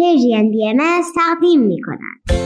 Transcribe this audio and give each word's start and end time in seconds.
پیجین 0.00 0.50
بی 0.50 0.74
تقدیم 1.16 1.60
می 1.60 1.80
کنند. 1.82 2.40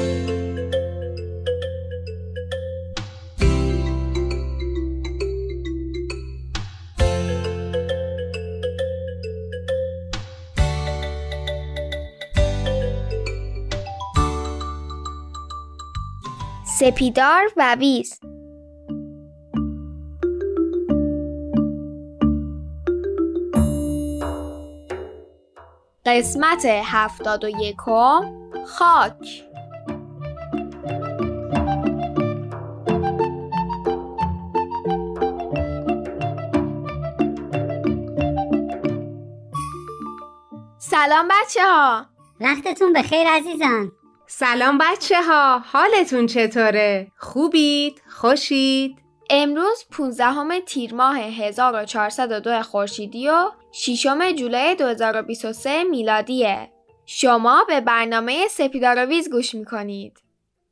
سپیدار 16.78 17.50
و 17.56 17.76
ویز 17.80 18.20
قسمت 26.06 26.64
هفتاد 26.64 27.44
و 27.44 27.48
یکم 27.48 28.50
خاک 28.66 29.44
سلام 40.78 41.28
بچه 41.28 41.60
ها 41.64 42.06
وقتتون 42.40 42.92
بخیر 42.92 43.28
عزیزان 43.28 43.92
سلام 44.26 44.78
بچه 44.78 45.22
ها 45.22 45.58
حالتون 45.58 46.26
چطوره؟ 46.26 47.12
خوبید؟ 47.16 48.02
خوشید؟ 48.10 48.96
امروز 49.30 49.84
15 49.90 50.60
تیر 50.60 50.94
ماه 50.94 51.18
1402 51.18 52.62
خورشیدی 52.62 53.28
و 53.28 53.50
6 53.76 54.06
جولای 54.36 54.74
2023 54.74 55.84
میلادیه. 55.84 56.70
شما 57.06 57.64
به 57.68 57.80
برنامه 57.80 58.48
سپیدارویز 58.48 59.30
گوش 59.30 59.54
می‌کنید. 59.54 60.22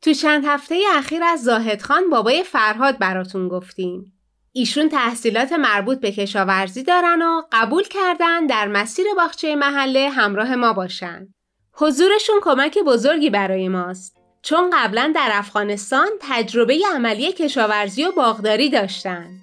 تو 0.03 0.12
چند 0.12 0.44
هفته 0.47 0.81
اخیر 0.94 1.22
از 1.25 1.42
زاهد 1.42 1.83
خان 1.83 2.11
بابای 2.11 2.42
فرهاد 2.42 2.98
براتون 2.98 3.48
گفتیم. 3.48 4.12
ایشون 4.53 4.89
تحصیلات 4.89 5.53
مربوط 5.53 6.00
به 6.00 6.12
کشاورزی 6.12 6.83
دارن 6.83 7.22
و 7.22 7.42
قبول 7.53 7.84
کردن 7.84 8.47
در 8.47 8.69
مسیر 8.69 9.06
باغچه 9.16 9.56
محله 9.56 10.09
همراه 10.09 10.55
ما 10.55 10.72
باشن. 10.72 11.28
حضورشون 11.72 12.41
کمک 12.42 12.78
بزرگی 12.78 13.31
برای 13.31 13.69
ماست. 13.69 14.16
چون 14.42 14.70
قبلا 14.72 15.12
در 15.14 15.31
افغانستان 15.33 16.09
تجربه 16.20 16.78
عملی 16.94 17.33
کشاورزی 17.33 18.05
و 18.05 18.12
باغداری 18.12 18.70
داشتن. 18.70 19.42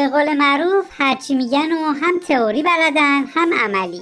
به 0.00 0.08
قول 0.08 0.34
معروف 0.34 0.86
هرچی 0.98 1.34
میگن 1.34 1.72
و 1.72 1.92
هم 1.92 2.18
تئوری 2.28 2.62
بلدن 2.62 3.24
هم 3.34 3.54
عملی. 3.54 4.00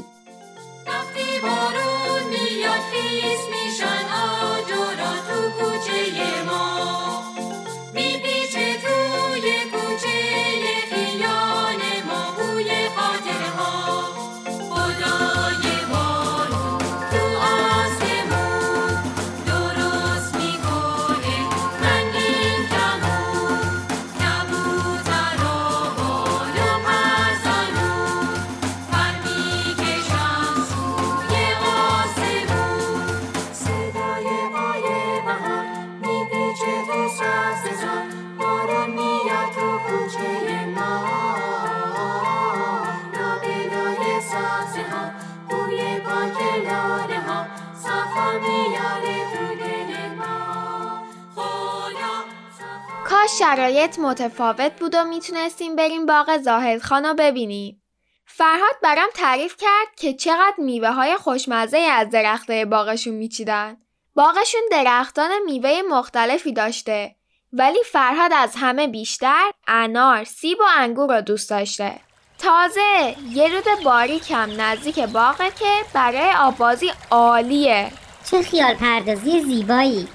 شرایط 53.38 53.98
متفاوت 53.98 54.72
بود 54.72 54.94
و 54.94 55.04
می‌تونستیم 55.04 55.76
بریم 55.76 56.06
باغ 56.06 56.38
زاهد 56.38 56.82
خان 56.82 57.04
رو 57.04 57.14
ببینیم. 57.14 57.82
فرهاد 58.26 58.74
برام 58.82 59.08
تعریف 59.14 59.56
کرد 59.56 59.94
که 59.96 60.14
چقدر 60.14 60.54
میوه 60.58 60.90
های 60.90 61.16
خوشمزه 61.16 61.78
از 61.78 62.10
درخته 62.10 62.64
باغشون 62.64 63.14
میچیدن. 63.14 63.76
باغشون 64.14 64.60
درختان 64.70 65.30
میوه 65.44 65.82
مختلفی 65.90 66.52
داشته 66.52 67.16
ولی 67.52 67.78
فرهاد 67.92 68.32
از 68.32 68.54
همه 68.56 68.88
بیشتر 68.88 69.50
انار، 69.68 70.24
سیب 70.24 70.60
و 70.60 70.64
انگور 70.76 71.16
رو 71.16 71.20
دوست 71.20 71.50
داشته. 71.50 72.00
تازه 72.38 73.16
یه 73.32 73.48
رود 73.48 73.84
باریکم 73.84 74.60
نزدیک 74.60 74.98
باغه 74.98 75.50
که 75.50 75.84
برای 75.94 76.32
آبازی 76.38 76.92
عالیه. 77.10 77.90
چه 78.30 78.42
خیال 78.42 78.74
پردازی 78.74 79.40
زیبایی 79.40 80.08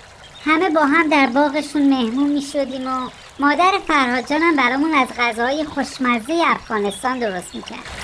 همه 0.45 0.69
با 0.69 0.85
هم 0.85 1.09
در 1.09 1.27
باغشون 1.27 1.89
مهمون 1.89 2.29
می 2.29 2.41
شدیم 2.41 2.87
و 2.87 3.09
مادر 3.39 3.71
فرهاد 3.87 4.27
جانم 4.27 4.55
برامون 4.55 4.93
از 4.93 5.07
غذاهای 5.17 5.63
خوشمزه 5.63 6.43
افغانستان 6.45 7.19
درست 7.19 7.55
می‌کرد. 7.55 8.03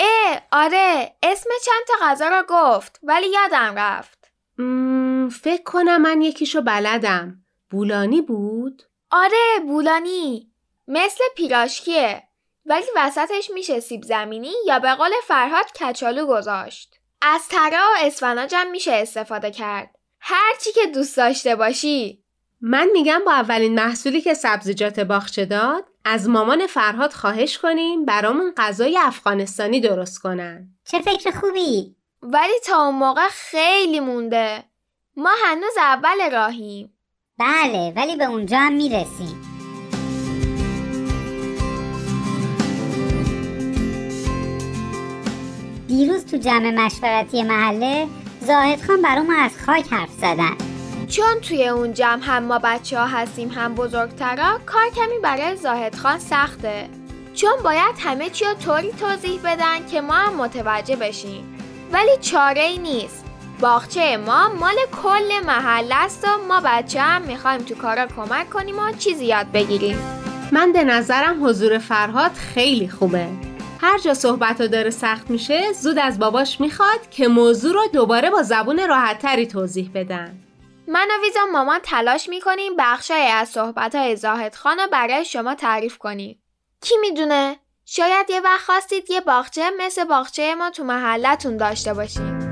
اه 0.00 0.40
آره 0.52 1.14
اسم 1.22 1.50
چند 1.64 1.84
تا 1.88 1.94
غذا 2.06 2.28
را 2.28 2.44
گفت 2.48 3.00
ولی 3.02 3.26
یادم 3.26 3.74
رفت. 3.76 4.32
فکر 5.42 5.62
کنم 5.64 6.02
من 6.02 6.22
یکیشو 6.22 6.62
بلدم. 6.62 7.36
بولانی 7.70 8.20
بود؟ 8.20 8.82
آره 9.10 9.60
بولانی. 9.66 10.50
مثل 10.88 11.24
پیراشکیه. 11.36 12.22
ولی 12.66 12.86
وسطش 12.96 13.50
میشه 13.54 13.80
سیب 13.80 14.02
زمینی 14.02 14.52
یا 14.66 14.78
به 14.78 14.94
قول 14.94 15.10
فرهاد 15.26 15.72
کچالو 15.72 16.26
گذاشت. 16.26 17.00
از 17.26 17.48
تره 17.48 17.78
و 17.78 18.06
اسفناجم 18.06 18.66
میشه 18.70 18.92
استفاده 18.92 19.50
کرد. 19.50 19.90
هر 20.20 20.52
چی 20.64 20.72
که 20.72 20.86
دوست 20.86 21.16
داشته 21.16 21.56
باشی. 21.56 22.24
من 22.60 22.88
میگم 22.92 23.20
با 23.26 23.32
اولین 23.32 23.74
محصولی 23.74 24.20
که 24.20 24.34
سبزیجات 24.34 25.00
باغچه 25.00 25.44
داد 25.44 25.84
از 26.04 26.28
مامان 26.28 26.66
فرهاد 26.66 27.12
خواهش 27.12 27.58
کنیم 27.58 28.04
برامون 28.04 28.52
غذای 28.56 28.98
افغانستانی 28.98 29.80
درست 29.80 30.18
کنن. 30.18 30.68
چه 30.84 30.98
فکر 30.98 31.30
خوبی؟ 31.30 31.96
ولی 32.22 32.60
تا 32.64 32.84
اون 32.84 32.94
موقع 32.94 33.28
خیلی 33.28 34.00
مونده. 34.00 34.64
ما 35.16 35.30
هنوز 35.44 35.76
اول 35.76 36.30
راهیم. 36.32 36.94
بله 37.38 37.92
ولی 37.96 38.16
به 38.16 38.24
اونجا 38.24 38.58
هم 38.58 38.72
می‌رسیم. 38.72 39.43
دیروز 45.96 46.26
تو 46.26 46.36
جمع 46.36 46.70
مشورتی 46.70 47.42
محله 47.42 48.06
زاهد 48.40 48.82
خان 48.86 49.02
برام 49.02 49.30
از 49.30 49.50
خاک 49.66 49.92
حرف 49.92 50.10
زدن. 50.10 50.56
چون 51.08 51.40
توی 51.42 51.68
اون 51.68 51.92
جمع 51.92 52.22
هم 52.22 52.42
ما 52.42 52.58
بچه 52.58 52.98
ها 52.98 53.06
هستیم 53.06 53.48
هم 53.48 53.74
بزرگترا 53.74 54.58
کار 54.66 54.88
کمی 54.96 55.18
برای 55.22 55.56
زاهد 55.56 55.94
خان 55.94 56.18
سخته. 56.18 56.88
چون 57.34 57.52
باید 57.64 57.94
همه 57.98 58.30
چی 58.30 58.44
رو 58.44 58.54
طوری 58.54 58.92
توضیح 58.92 59.40
بدن 59.44 59.86
که 59.90 60.00
ما 60.00 60.14
هم 60.14 60.34
متوجه 60.34 60.96
بشیم. 60.96 61.58
ولی 61.92 62.16
چاره 62.20 62.62
ای 62.62 62.78
نیست. 62.78 63.24
باغچه 63.60 64.16
ما 64.16 64.48
مال 64.60 64.76
کل 65.02 65.46
محله 65.46 65.94
است 65.94 66.24
و 66.24 66.28
ما 66.48 66.60
بچه 66.64 67.00
هم 67.00 67.22
می‌خوایم 67.22 67.60
تو 67.60 67.74
کارا 67.74 68.06
کمک 68.06 68.50
کنیم 68.50 68.78
و 68.78 68.92
چیزی 68.98 69.24
یاد 69.24 69.52
بگیریم. 69.52 69.98
من 70.52 70.72
به 70.72 70.84
نظرم 70.84 71.46
حضور 71.46 71.78
فرهاد 71.78 72.32
خیلی 72.32 72.88
خوبه. 72.88 73.53
هر 73.84 73.98
جا 73.98 74.14
صحبت 74.14 74.60
رو 74.60 74.68
داره 74.68 74.90
سخت 74.90 75.30
میشه 75.30 75.72
زود 75.72 75.98
از 75.98 76.18
باباش 76.18 76.60
می‌خواد 76.60 77.10
که 77.10 77.28
موضوع 77.28 77.72
رو 77.72 77.86
دوباره 77.92 78.30
با 78.30 78.42
زبون 78.42 78.88
راحتتری 78.88 79.46
توضیح 79.46 79.90
بدن. 79.94 80.38
من 80.88 81.08
و 81.10 81.24
ویزا 81.24 81.40
مامان 81.52 81.78
تلاش 81.82 82.28
می‌کنیم 82.28 82.72
بخشای 82.78 83.26
از 83.26 83.48
صحبت 83.48 83.94
های 83.94 84.16
زاهد 84.16 84.54
خان 84.54 84.78
رو 84.78 84.86
برای 84.92 85.24
شما 85.24 85.54
تعریف 85.54 85.98
کنیم. 85.98 86.42
کی 86.80 86.94
می‌دونه؟ 87.00 87.56
شاید 87.84 88.30
یه 88.30 88.40
وقت 88.40 88.64
خواستید 88.64 89.10
یه 89.10 89.20
باغچه 89.20 89.70
مثل 89.78 90.04
باغچه 90.04 90.54
ما 90.54 90.70
تو 90.70 90.84
محلتون 90.84 91.56
داشته 91.56 91.94
باشیم. 91.94 92.43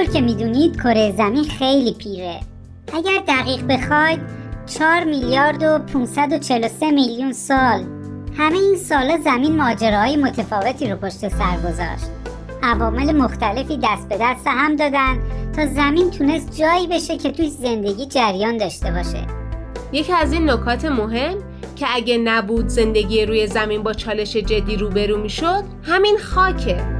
همونطور 0.00 0.20
که 0.20 0.26
می‌دونید 0.26 0.76
کره 0.76 1.14
زمین 1.16 1.44
خیلی 1.44 1.92
پیره. 1.92 2.40
اگر 2.94 3.22
دقیق 3.28 3.66
بخواید 3.66 4.20
4 4.66 5.04
میلیارد 5.04 5.62
و 5.62 5.78
543 5.78 6.90
میلیون 6.90 7.32
سال. 7.32 7.84
همه 8.36 8.58
این 8.58 8.76
سالا 8.76 9.18
زمین 9.24 9.56
ماجراهای 9.56 10.16
متفاوتی 10.16 10.90
رو 10.90 10.96
پشت 10.96 11.28
سر 11.28 11.56
گذاشت. 11.56 12.10
عوامل 12.62 13.12
مختلفی 13.12 13.78
دست 13.82 14.08
به 14.08 14.18
دست 14.20 14.46
هم 14.46 14.76
دادن 14.76 15.18
تا 15.56 15.66
زمین 15.66 16.10
تونست 16.10 16.56
جایی 16.58 16.86
بشه 16.86 17.16
که 17.16 17.30
توی 17.30 17.50
زندگی 17.50 18.06
جریان 18.06 18.56
داشته 18.56 18.90
باشه. 18.90 19.26
یکی 19.92 20.12
از 20.12 20.32
این 20.32 20.50
نکات 20.50 20.84
مهم 20.84 21.34
که 21.76 21.86
اگه 21.94 22.18
نبود 22.18 22.68
زندگی 22.68 23.26
روی 23.26 23.46
زمین 23.46 23.82
با 23.82 23.92
چالش 23.92 24.36
جدی 24.36 24.76
روبرو 24.76 25.16
می‌شد 25.16 25.64
همین 25.82 26.18
خاکه. 26.18 26.99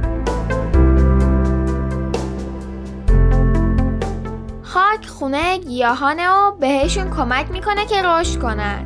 خاک 4.73 5.07
خونه 5.07 5.57
گیاهانه 5.57 6.29
و 6.29 6.51
بهشون 6.51 7.09
کمک 7.09 7.51
می‌کنه 7.51 7.85
که 7.85 8.01
رشد 8.01 8.41
کنن. 8.41 8.85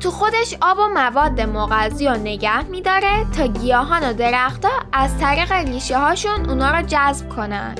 تو 0.00 0.10
خودش 0.10 0.54
آب 0.62 0.78
و 0.78 0.88
مواد 0.94 1.40
مغذی 1.40 2.08
رو 2.08 2.14
نگه 2.14 2.62
میداره 2.62 3.26
تا 3.36 3.46
گیاهان 3.46 4.10
و 4.10 4.12
درختها 4.12 4.70
از 4.92 5.18
طریق 5.18 5.52
ریشه 5.52 5.98
هاشون 5.98 6.50
اونا 6.50 6.70
رو 6.70 6.82
جذب 6.86 7.28
کنن. 7.28 7.74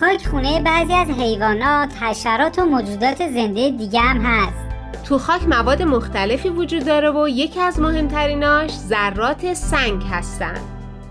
خاک 0.00 0.26
خونه 0.26 0.62
بعضی 0.62 0.94
از 0.94 1.08
حیوانات، 1.08 2.02
حشرات 2.02 2.58
و 2.58 2.64
موجودات 2.64 3.18
زنده 3.18 3.70
دیگه 3.70 4.00
هم 4.00 4.20
هست. 4.20 4.68
تو 5.04 5.18
خاک 5.18 5.48
مواد 5.48 5.82
مختلفی 5.82 6.48
وجود 6.48 6.84
داره 6.84 7.10
و 7.10 7.28
یکی 7.28 7.60
از 7.60 7.80
مهمتریناش 7.80 8.70
ذرات 8.70 9.54
سنگ 9.54 10.02
هستن. 10.12 10.60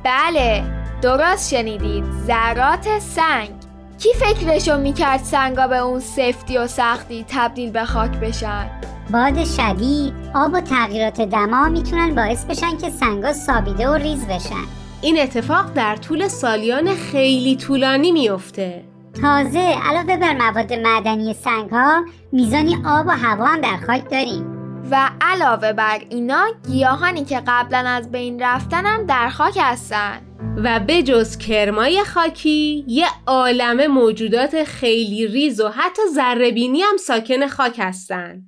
بله 0.03 0.63
درست 1.01 1.50
شنیدید. 1.50 2.03
ذرات 2.27 3.00
سنگ. 3.00 3.56
کی 3.99 4.09
فکرشو 4.13 4.77
می‌کرد 4.77 5.23
سنگا 5.23 5.67
به 5.67 5.77
اون 5.77 5.99
سفتی 5.99 6.57
و 6.57 6.67
سختی 6.67 7.25
تبدیل 7.27 7.71
به 7.71 7.85
خاک 7.85 8.11
بشن؟ 8.11 8.69
باد 9.11 9.44
شدید، 9.44 10.13
آب 10.35 10.53
و 10.53 10.61
تغییرات 10.61 11.21
دما 11.21 11.69
می‌تونن 11.69 12.15
باعث 12.15 12.45
بشن 12.45 12.77
که 12.77 12.89
سنگا 12.89 13.33
سابیده 13.33 13.89
و 13.89 13.94
ریز 13.94 14.25
بشن. 14.25 14.65
این 15.01 15.19
اتفاق 15.19 15.73
در 15.73 15.95
طول 15.95 16.27
سالیان 16.27 16.95
خیلی 16.95 17.55
طولانی 17.55 18.11
میفته 18.11 18.83
تازه 19.21 19.59
علاوه 19.59 20.17
بر 20.17 20.33
مواد 20.33 20.73
معدنی 20.73 21.33
سنگ 21.33 21.69
ها 21.69 22.05
میزانی 22.31 22.75
آب 22.85 23.07
و 23.07 23.09
هوا 23.09 23.45
هم 23.45 23.61
در 23.61 23.77
خاک 23.88 24.09
داریم. 24.11 24.56
و 24.91 25.09
علاوه 25.21 25.73
بر 25.73 26.01
اینا 26.09 26.47
گیاهانی 26.67 27.25
که 27.25 27.43
قبلا 27.47 27.77
از 27.77 28.11
بین 28.11 28.41
رفتن 28.41 28.85
هم 28.85 29.05
در 29.05 29.29
خاک 29.29 29.57
هستن. 29.61 30.21
و 30.63 30.79
بجز 30.87 31.37
کرمای 31.37 32.03
خاکی 32.03 32.85
یه 32.87 33.07
عالمه 33.27 33.87
موجودات 33.87 34.63
خیلی 34.63 35.27
ریز 35.27 35.61
و 35.61 35.69
حتی 35.69 36.01
ذرهبینی 36.13 36.81
هم 36.81 36.97
ساکن 36.97 37.47
خاک 37.47 37.75
هستن. 37.79 38.41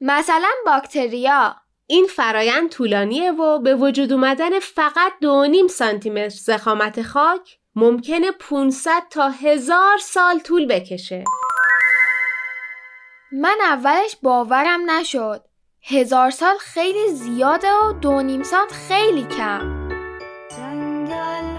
مثلا 0.00 0.50
باکتریا. 0.66 1.56
این 1.86 2.06
فرایند 2.06 2.70
طولانیه 2.70 3.32
و 3.32 3.58
به 3.58 3.74
وجود 3.74 4.12
اومدن 4.12 4.60
فقط 4.60 5.12
دو 5.20 5.46
نیم 5.46 5.68
سانتی 5.68 6.10
متر 6.10 6.28
زخامت 6.28 7.02
خاک 7.02 7.58
ممکنه 7.74 8.30
500 8.30 8.90
تا 9.10 9.28
هزار 9.28 9.98
سال 10.00 10.38
طول 10.38 10.66
بکشه. 10.66 11.24
من 13.32 13.58
اولش 13.62 14.16
باورم 14.22 14.90
نشد. 14.90 15.45
هزار 15.88 16.30
سال 16.30 16.56
خیلی 16.60 17.12
زیاده 17.14 17.68
و 17.72 17.92
دو 17.92 18.22
نیم 18.22 18.42
سانت 18.42 18.72
خیلی 18.72 19.24
کم. 19.24 19.88
جنگل 20.56 21.56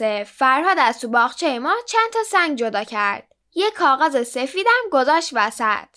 خلاصه 0.00 0.24
فرهاد 0.24 0.76
از 0.78 1.00
تو 1.00 1.08
باغچه 1.08 1.58
ما 1.58 1.74
چند 1.86 2.10
تا 2.12 2.18
سنگ 2.30 2.58
جدا 2.58 2.84
کرد. 2.84 3.28
یه 3.54 3.70
کاغذ 3.70 4.22
سفیدم 4.22 4.82
گذاشت 4.92 5.30
وسط. 5.32 5.88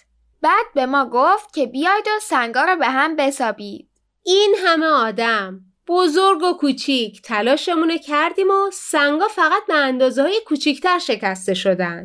بعد 0.42 0.66
به 0.76 0.86
ما 0.86 1.06
گفت 1.06 1.54
که 1.54 1.66
بیاید 1.66 2.08
و 2.08 2.20
سنگا 2.22 2.62
رو 2.62 2.76
به 2.76 2.88
هم 2.88 3.16
بسابید. 3.16 3.90
این 4.26 4.56
همه 4.66 4.86
آدم 4.86 5.60
بزرگ 5.88 6.44
و 6.44 6.54
کوچیک 6.54 7.22
تلاشمونه 7.22 8.00
کردیم 8.00 8.50
و 8.50 8.72
سنگا 8.74 9.28
فقط 9.28 9.64
به 9.68 9.74
اندازه 9.74 10.22
های 10.22 10.42
کوچیکتر 10.46 11.00
شکسته 11.00 11.54
شدن. 11.54 12.04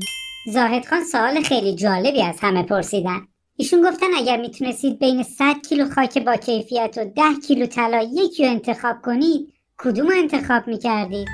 زاهد 0.52 0.86
خان 0.86 1.04
سوال 1.04 1.42
خیلی 1.42 1.74
جالبی 1.74 2.22
از 2.22 2.38
همه 2.40 2.62
پرسیدن. 2.62 3.28
ایشون 3.56 3.90
گفتن 3.90 4.14
اگر 4.16 4.36
می‌تونستید 4.36 4.98
بین 4.98 5.22
100 5.22 5.54
کیلو 5.68 5.90
خاک 5.94 6.18
با 6.18 6.36
کیفیت 6.36 6.94
و 6.98 7.04
10 7.04 7.22
کیلو 7.46 7.66
طلا 7.66 8.08
یکی 8.12 8.44
رو 8.44 8.50
انتخاب 8.50 9.02
کنید 9.02 9.52
کدوم 9.78 10.08
رو 10.08 10.16
انتخاب 10.16 10.66
می‌کردید؟ 10.66 11.28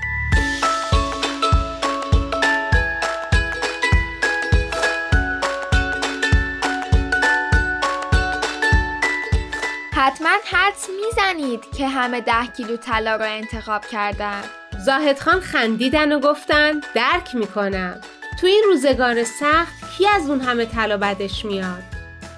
حتما 10.05 10.29
حدس 10.53 10.89
می‌زنید 11.06 11.61
که 11.77 11.89
همه 11.89 12.21
ده 12.21 12.47
کیلو 12.56 12.77
طلا 12.77 13.17
رو 13.17 13.25
انتخاب 13.25 13.87
کردن. 13.87 14.43
زاهد 14.85 15.19
خان 15.19 15.41
خندیدن 15.41 16.12
و 16.12 16.21
گفتن 16.21 16.81
درک 16.95 17.35
می‌کنم. 17.35 18.01
تو 18.41 18.47
این 18.47 18.65
روزگار 18.67 19.25
سخت 19.25 19.73
کی 19.97 20.09
از 20.09 20.31
اون 20.31 20.41
همه 20.41 20.67
طلا 20.67 20.97
بدش 20.97 21.45
میاد؟ 21.45 21.83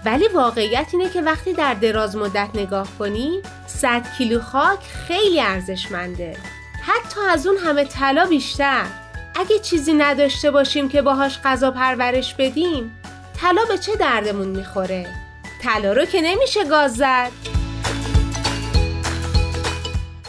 ولی 0.04 0.28
واقعیت 0.28 0.86
اینه 0.92 1.10
که 1.10 1.22
وقتی 1.22 1.52
در 1.52 1.74
دراز 1.74 2.16
مدت 2.16 2.48
نگاه 2.54 2.88
کنی 2.98 3.42
100 3.66 4.02
کیلو 4.18 4.40
خاک 4.40 4.80
خیلی 5.08 5.40
ارزشمنده. 5.40 6.37
حتی 6.82 7.20
از 7.20 7.46
اون 7.46 7.56
همه 7.56 7.85
طلا 7.85 8.26
بیشتر. 8.26 8.87
اگه 9.35 9.58
چیزی 9.58 9.94
نداشته 9.94 10.50
باشیم 10.50 10.88
که 10.88 11.02
باهاش 11.02 11.38
غذا 11.44 11.70
پرورش 11.70 12.35
بدیم 12.35 12.99
طلا 13.40 13.64
به 13.68 13.78
چه 13.78 13.96
دردمون 13.96 14.49
می‌خوره؟ 14.49 15.25
طلا 15.66 15.92
رو 15.92 16.04
که 16.04 16.20
نمیشه 16.20 16.64
گاز 16.64 16.94
زد. 16.96 17.30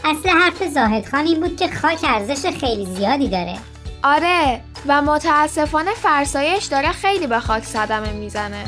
اصل 0.05 0.29
حرف 0.29 0.63
زاهد 0.63 1.05
خان 1.09 1.25
این 1.25 1.39
بود 1.39 1.57
که 1.57 1.67
خاک 1.67 1.99
ارزش 2.03 2.49
خیلی 2.59 2.85
زیادی 2.85 3.27
داره. 3.27 3.57
آره 4.03 4.61
و 4.87 5.01
متاسفانه 5.01 5.93
فرسایش 5.93 6.65
داره 6.65 6.91
خیلی 6.91 7.27
به 7.27 7.39
خاک 7.39 7.63
صدمه 7.63 8.11
می‌زنه. 8.11 8.63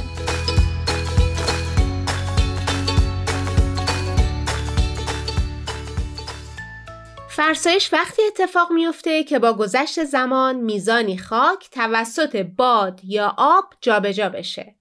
فرسایش 7.30 7.94
وقتی 7.94 8.22
اتفاق 8.28 8.72
میفته 8.72 9.24
که 9.24 9.40
با 9.40 9.54
گذشت 9.54 10.04
زمان 10.04 10.56
میزانی 10.56 11.18
خاک 11.18 11.70
توسط 11.72 12.36
باد 12.58 13.02
یا 13.04 13.36
آب 13.38 13.66
جابجا 13.82 14.30
بشه. 14.30 14.76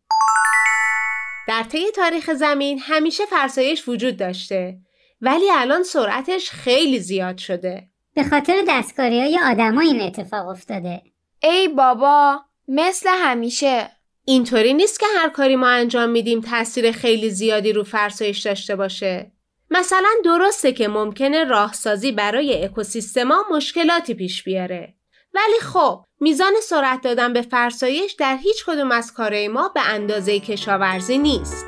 در 1.49 1.62
طی 1.62 1.90
تاریخ 1.90 2.33
زمین 2.33 2.78
همیشه 2.78 3.26
فرسایش 3.26 3.88
وجود 3.88 4.17
داشته 4.17 4.78
ولی 5.21 5.50
الان 5.50 5.83
سرعتش 5.83 6.50
خیلی 6.50 6.99
زیاد 6.99 7.38
شده. 7.38 7.88
به 8.14 8.25
خاطر 8.25 8.64
دستکاری 8.69 9.21
های 9.21 9.38
آدم 9.50 9.78
این 9.78 10.00
اتفاق 10.00 10.49
افتاده 10.49 11.02
ای 11.43 11.69
بابا 11.69 12.40
مثل 12.69 13.09
همیشه 13.12 13.90
اینطوری 14.25 14.75
نیست 14.75 15.00
که 15.00 15.07
هر 15.19 15.28
کاری 15.28 15.57
ما 15.57 15.69
انجام 15.69 16.11
میدیم 16.11 16.40
تاثیر 16.40 16.93
خیلی 16.93 17.31
زیادی 17.31 17.73
رو 17.73 17.85
فرسایش 17.85 18.38
داشته 18.38 18.76
باشه. 18.76 19.33
مثلا 19.71 20.11
درسته 20.25 20.73
که 20.73 20.88
ممکنه 20.88 21.45
راهسازی 21.45 22.12
برای 22.12 22.64
اکوسیستما 22.64 23.45
مشکلاتی 23.50 24.14
پیش 24.14 24.43
بیاره. 24.43 24.95
ولی 25.35 25.61
خب 25.61 26.05
میزان 26.20 26.52
سرعت 26.62 27.00
دادن 27.00 27.32
به 27.32 27.42
فرسایش 27.42 28.12
در 28.12 28.37
هیچ 28.37 28.64
کدوم 28.66 28.92
از 28.92 29.12
کارهای 29.12 29.48
ما 29.48 29.68
به 29.68 29.80
اندازه 29.80 30.40
کشاورزی 30.40 31.18
نیست. 31.18 31.66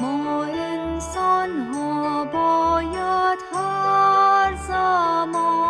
ما 0.00 0.44
انسان 0.44 1.60
ها 1.60 2.24
باید 2.24 3.38
هر 3.52 4.56
زمان 4.68 5.69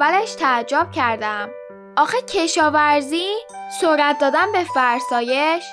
اولش 0.00 0.34
تعجب 0.34 0.90
کردم 0.94 1.48
آخه 1.96 2.22
کشاورزی 2.22 3.28
سرعت 3.80 4.18
دادن 4.18 4.52
به 4.52 4.64
فرسایش 4.74 5.64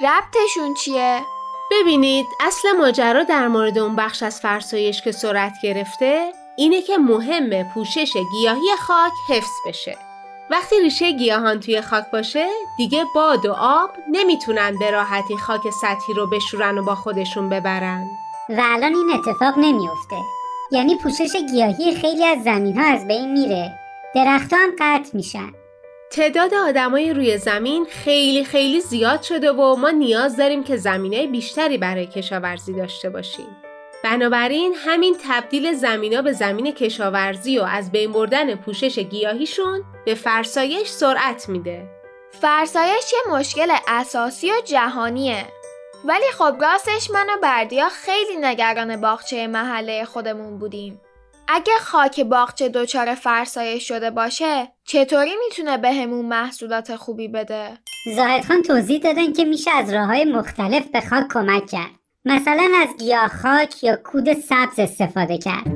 ربطشون 0.00 0.74
چیه؟ 0.74 1.20
ببینید 1.70 2.26
اصل 2.40 2.72
ماجرا 2.78 3.22
در 3.22 3.48
مورد 3.48 3.78
اون 3.78 3.96
بخش 3.96 4.22
از 4.22 4.40
فرسایش 4.40 5.02
که 5.02 5.12
سرعت 5.12 5.52
گرفته 5.62 6.32
اینه 6.56 6.82
که 6.82 6.98
مهمه 6.98 7.70
پوشش 7.74 8.12
گیاهی 8.30 8.76
خاک 8.86 9.12
حفظ 9.28 9.54
بشه. 9.66 9.98
وقتی 10.50 10.80
ریشه 10.80 11.12
گیاهان 11.12 11.60
توی 11.60 11.80
خاک 11.80 12.04
باشه 12.12 12.48
دیگه 12.76 13.04
باد 13.14 13.46
و 13.46 13.52
آب 13.52 13.90
نمی‌تونن 14.08 14.78
به 14.78 14.90
راحتی 14.90 15.36
خاک 15.36 15.70
سطحی 15.70 16.14
رو 16.14 16.26
بشورن 16.26 16.78
و 16.78 16.84
با 16.84 16.94
خودشون 16.94 17.48
ببرن. 17.48 18.04
و 18.48 18.60
الان 18.64 18.94
این 18.94 19.10
اتفاق 19.10 19.58
نمیافته 19.58 20.16
یعنی 20.72 20.96
پوشش 21.02 21.36
گیاهی 21.50 21.94
خیلی 21.94 22.24
از 22.24 22.42
زمین 22.42 22.78
ها 22.78 22.86
از 22.86 23.06
بین 23.06 23.32
میره 23.32 23.78
درختها 24.14 24.58
هم 24.58 24.70
قطع 24.78 25.10
میشن 25.16 25.52
تعداد 26.10 26.54
آدمای 26.54 27.12
روی 27.12 27.38
زمین 27.38 27.86
خیلی 27.90 28.44
خیلی 28.44 28.80
زیاد 28.80 29.22
شده 29.22 29.52
و 29.52 29.76
ما 29.76 29.90
نیاز 29.90 30.36
داریم 30.36 30.64
که 30.64 30.76
زمینه 30.76 31.26
بیشتری 31.26 31.78
برای 31.78 32.06
کشاورزی 32.06 32.72
داشته 32.72 33.10
باشیم. 33.10 33.56
بنابراین 34.04 34.74
همین 34.76 35.16
تبدیل 35.28 35.72
زمینا 35.72 36.22
به 36.22 36.32
زمین 36.32 36.72
کشاورزی 36.72 37.58
و 37.58 37.62
از 37.62 37.92
بین 37.92 38.12
بردن 38.12 38.54
پوشش 38.54 38.98
گیاهیشون 38.98 39.84
به 40.04 40.14
فرسایش 40.14 40.88
سرعت 40.88 41.48
میده. 41.48 41.88
فرسایش 42.40 43.12
یه 43.12 43.34
مشکل 43.34 43.70
اساسی 43.88 44.50
و 44.50 44.54
جهانیه 44.64 45.44
ولی 46.04 46.24
خب 46.38 46.56
راستش 46.60 47.10
من 47.10 47.26
و 47.26 47.40
بردیا 47.42 47.88
خیلی 47.88 48.36
نگران 48.40 49.00
باغچه 49.00 49.46
محله 49.46 50.04
خودمون 50.04 50.58
بودیم. 50.58 51.00
اگه 51.48 51.72
خاک 51.80 52.20
باغچه 52.20 52.68
دچار 52.68 53.14
فرسایش 53.14 53.88
شده 53.88 54.10
باشه 54.10 54.72
چطوری 54.84 55.30
می‌تونه 55.44 55.78
بهمون 55.78 56.26
محصولات 56.26 56.96
خوبی 56.96 57.28
بده؟ 57.28 57.78
زاهد 58.16 58.44
خان 58.44 58.62
توضیح 58.62 59.00
دادن 59.00 59.32
که 59.32 59.44
میشه 59.44 59.70
از 59.70 59.92
راه 59.92 60.06
های 60.06 60.24
مختلف 60.24 60.86
به 60.86 61.00
خاک 61.00 61.28
کمک 61.32 61.66
کرد. 61.66 61.90
مثلا 62.24 62.68
از 62.82 62.88
گیاه 62.98 63.28
خاک 63.28 63.84
یا 63.84 63.96
کود 63.96 64.32
سبز 64.32 64.78
استفاده 64.78 65.38
کرد. 65.38 65.66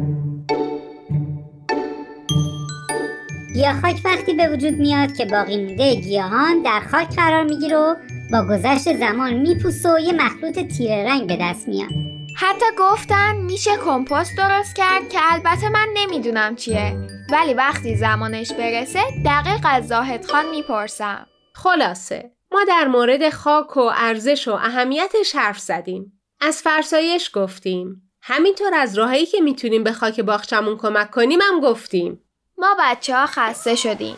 گیاه 3.54 3.80
خاک 3.80 3.96
وقتی 4.04 4.32
به 4.32 4.48
وجود 4.48 4.72
میاد 4.72 5.16
که 5.16 5.24
باقی 5.24 5.64
مونده 5.64 5.94
گیاهان 5.94 6.62
در 6.62 6.80
خاک 6.90 7.16
قرار 7.16 7.44
می‌گیره 7.44 7.76
و 7.76 7.94
با 8.32 8.42
گذشت 8.42 8.96
زمان 8.96 9.34
میپوسه 9.34 9.94
و 9.94 9.98
یه 9.98 10.12
مخلوط 10.12 10.58
تیره 10.58 11.04
رنگ 11.04 11.26
به 11.26 11.38
دست 11.40 11.68
میاد 11.68 11.90
حتی 12.36 12.64
گفتن 12.78 13.36
میشه 13.36 13.70
کمپوست 13.84 14.36
درست 14.36 14.76
کرد 14.76 15.08
که 15.08 15.18
البته 15.32 15.68
من 15.68 15.88
نمی‌دونم 15.94 16.56
چیه 16.56 16.96
ولی 17.32 17.54
وقتی 17.54 17.96
زمانش 17.96 18.52
برسه 18.52 19.00
دقیق 19.24 19.60
از 19.64 19.88
زاهد 19.88 20.26
خان 20.26 20.50
می‌پرسم 20.50 21.26
خلاصه 21.54 22.30
ما 22.52 22.64
در 22.68 22.88
مورد 22.88 23.30
خاک 23.30 23.76
و 23.76 23.90
ارزش 23.94 24.48
و 24.48 24.52
اهمیتش 24.52 25.34
حرف 25.36 25.58
زدیم. 25.58 26.20
از 26.40 26.62
فرسایش 26.62 27.30
گفتیم. 27.34 28.10
همینطور 28.22 28.74
از 28.74 28.98
راهایی 28.98 29.26
که 29.26 29.40
می‌تونیم 29.40 29.84
به 29.84 29.92
خاک 29.92 30.20
باغچمون 30.20 30.76
کمک 30.76 31.10
کنیم 31.10 31.40
هم 31.42 31.60
گفتیم. 31.60 32.20
ما 32.58 32.76
بچه 32.80 33.16
ها 33.16 33.26
خسته 33.26 33.74
شدیم 33.74 34.16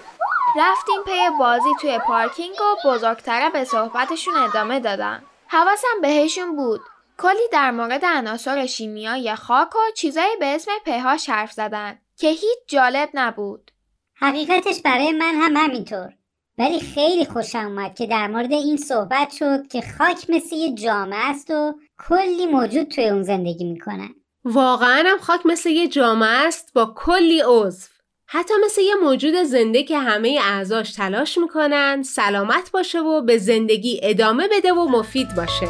رفتیم 0.58 1.02
پی 1.06 1.38
بازی 1.38 1.68
توی 1.80 1.98
پارکینگ 1.98 2.54
و 2.60 2.88
بزرگتره 2.88 3.50
به 3.50 3.64
صحبتشون 3.64 4.34
ادامه 4.36 4.80
دادن. 4.80 5.22
حواسم 5.46 6.00
بهشون 6.02 6.56
بود. 6.56 6.80
کلی 7.18 7.48
در 7.52 7.70
مورد 7.70 8.04
عناصر 8.04 8.66
شیمیایی 8.66 9.34
خاک 9.34 9.76
و 9.76 9.78
چیزایی 9.96 10.36
به 10.40 10.46
اسم 10.46 10.70
پهاش 10.84 11.30
حرف 11.30 11.52
زدن 11.52 11.98
که 12.16 12.28
هیچ 12.28 12.58
جالب 12.68 13.08
نبود. 13.14 13.70
حقیقتش 14.14 14.82
برای 14.82 15.12
من 15.12 15.34
هم 15.34 15.56
همینطور. 15.56 16.12
ولی 16.58 16.80
خیلی 16.80 17.24
خوشم 17.24 17.58
اومد 17.66 17.94
که 17.94 18.06
در 18.06 18.26
مورد 18.26 18.52
این 18.52 18.76
صحبت 18.76 19.30
شد 19.30 19.66
که 19.66 19.82
خاک 19.98 20.30
مثل 20.30 20.56
یه 20.56 20.74
جامعه 20.74 21.30
است 21.30 21.50
و 21.50 21.74
کلی 22.08 22.46
موجود 22.46 22.88
توی 22.88 23.08
اون 23.08 23.22
زندگی 23.22 23.64
می‌کنن. 23.64 24.14
واقعا 24.44 25.04
هم 25.06 25.18
خاک 25.18 25.46
مثل 25.46 25.70
یه 25.70 25.88
جامعه 25.88 26.46
است 26.46 26.72
با 26.74 26.94
کلی 26.96 27.42
عضو. 27.46 27.95
حتی 28.28 28.54
مثل 28.64 28.80
یه 28.80 28.94
موجود 28.94 29.34
زنده 29.42 29.82
که 29.82 29.98
همه 29.98 30.40
اعضاش 30.42 30.92
تلاش 30.92 31.38
می‌کنن 31.38 32.02
سلامت 32.02 32.70
باشه 32.70 33.00
و 33.00 33.22
به 33.22 33.38
زندگی 33.38 34.00
ادامه 34.02 34.48
بده 34.48 34.72
و 34.72 34.88
مفید 34.88 35.34
باشه. 35.34 35.68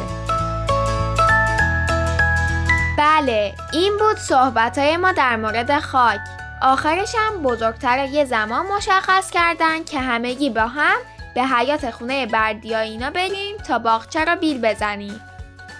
بله 2.97 3.53
این 3.73 3.97
بود 3.97 4.17
صحبت 4.17 4.77
های 4.77 4.97
ما 4.97 5.11
در 5.11 5.35
مورد 5.35 5.79
خاک. 5.79 6.19
آخرش 6.61 7.15
هم 7.17 7.43
بزرگتر 7.43 8.05
یه 8.05 8.25
زمان 8.25 8.65
مشخص 8.65 9.31
کردن 9.31 9.83
که 9.83 9.99
همگی 9.99 10.49
با 10.49 10.67
هم 10.67 10.97
به 11.35 11.43
حیات 11.43 11.91
خونه 11.91 12.25
بردیا 12.25 12.79
اینا 12.79 13.09
بریم 13.09 13.57
تا 13.57 13.79
باغچه 13.79 14.25
را 14.25 14.35
بیل 14.35 14.61
بزنیم. 14.61 15.21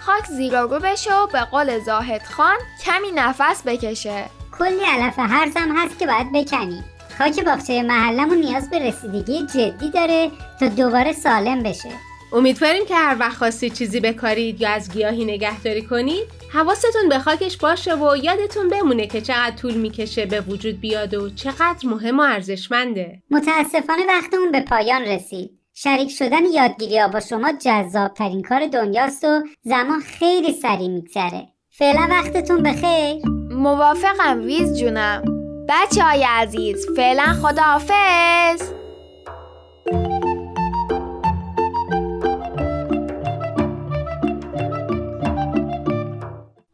خاک 0.06 0.24
زیر 0.24 0.64
و 0.64 0.66
رو 0.68 0.80
بشه 0.80 1.14
و 1.14 1.26
به 1.26 1.40
قول 1.40 1.78
زاهد 1.78 2.22
خان 2.22 2.56
کمی 2.84 3.10
نفس 3.10 3.62
بکشه. 3.66 4.37
کلی 4.58 4.84
علف 4.86 5.18
هرزم 5.18 5.76
هست 5.76 5.98
که 5.98 6.06
باید 6.06 6.32
بکنیم 6.32 6.84
خاک 7.18 7.44
باغچه 7.44 7.82
محلمون 7.82 8.38
نیاز 8.38 8.70
به 8.70 8.78
رسیدگی 8.78 9.46
جدی 9.46 9.90
داره 9.90 10.30
تا 10.60 10.68
دوباره 10.68 11.12
سالم 11.12 11.62
بشه. 11.62 11.88
امیدواریم 12.32 12.86
که 12.86 12.94
هر 12.94 13.16
وقت 13.18 13.36
خواستید 13.36 13.72
چیزی 13.72 14.00
بکارید 14.00 14.60
یا 14.60 14.70
از 14.70 14.92
گیاهی 14.92 15.24
نگهداری 15.24 15.82
کنید 15.82 16.24
حواستون 16.52 17.08
به 17.08 17.18
خاکش 17.18 17.56
باشه 17.56 17.94
و 17.94 18.16
یادتون 18.16 18.68
بمونه 18.68 19.06
که 19.06 19.20
چقدر 19.20 19.56
طول 19.56 19.74
می‌کشه 19.74 20.26
به 20.26 20.40
وجود 20.40 20.80
بیاد 20.80 21.14
و 21.14 21.30
چقدر 21.30 21.88
مهم 21.88 22.18
و 22.18 22.22
ارزشمنده. 22.22 23.22
متاسفانه 23.30 24.06
وقتمون 24.08 24.52
به 24.52 24.60
پایان 24.60 25.02
رسید. 25.02 25.50
شریک 25.74 26.10
شدن 26.10 26.44
یادگیری 26.54 26.98
ها 26.98 27.08
با 27.08 27.20
شما 27.20 27.52
جذاب 27.52 28.14
ترین 28.14 28.42
کار 28.42 28.66
دنیاست 28.66 29.24
و 29.24 29.42
زمان 29.62 30.00
خیلی 30.00 30.52
سریع 30.52 30.88
میگذره. 30.88 31.48
فعلا 31.70 32.06
وقتتون 32.10 32.62
بخیر. 32.62 33.47
موافقم 33.58 34.40
ویز 34.44 34.78
جونم. 34.78 35.22
بچه 35.68 36.02
های 36.02 36.24
عزیز 36.24 36.86
فعلا 36.96 37.24
خداحافظ. 37.42 38.77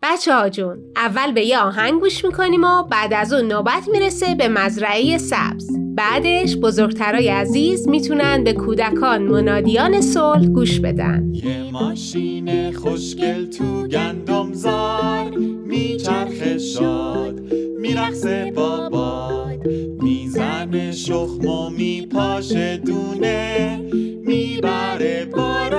بچه 0.05 0.35
ها 0.35 0.49
جون 0.49 0.79
اول 0.97 1.33
به 1.33 1.45
یه 1.45 1.59
آهنگ 1.59 2.01
گوش 2.01 2.25
می‌کنیم 2.25 2.65
و 2.65 2.83
بعد 2.83 3.15
از 3.15 3.33
اون 3.33 3.45
نوبت 3.45 3.89
می‌رسه 3.93 4.35
به 4.35 4.49
مزرعه 4.49 5.19
سبز. 5.19 5.71
بعدش 5.97 6.57
بزرگترای 6.57 7.29
عزیز 7.29 7.89
می‌تونن 7.89 8.45
به 8.45 8.53
کودکان 8.53 9.23
منادیان 9.23 10.01
صلح 10.01 10.47
گوش 10.47 10.81
بدن. 10.81 11.31
یه 11.33 11.71
ماشین 11.73 12.73
خوشگل 12.73 13.47
تو 13.47 13.87
گندم 13.87 14.53
زار 14.53 15.31
میچرخه 15.67 16.59
شاد 16.59 17.41
میرقصه 17.79 18.53
با 18.57 18.89
باد 18.89 19.67
می‌زنه 20.03 20.93
شخم 20.93 21.47
و 21.47 21.71
میپاشه 21.71 22.77
دونه 22.77 23.81
می‌بره 24.25 25.25
بارا 25.25 25.74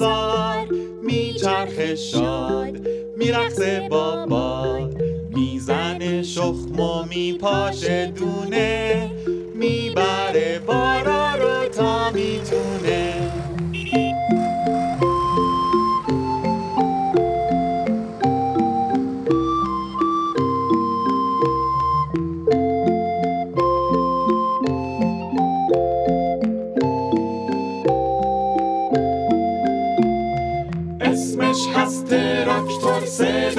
گندم 0.00 0.66
زار 0.66 0.66
میچرخه 1.02 1.94
شاد 1.94 2.88
میرقصه 3.16 3.88
با 3.90 4.26
باد 4.26 5.02
می‌زنه 5.30 6.22
شخم 6.22 6.80
و 6.80 7.04
میپاشه 7.04 8.06
دونه 8.06 9.10
می‌بره 9.54 10.58
بارا 10.66 11.09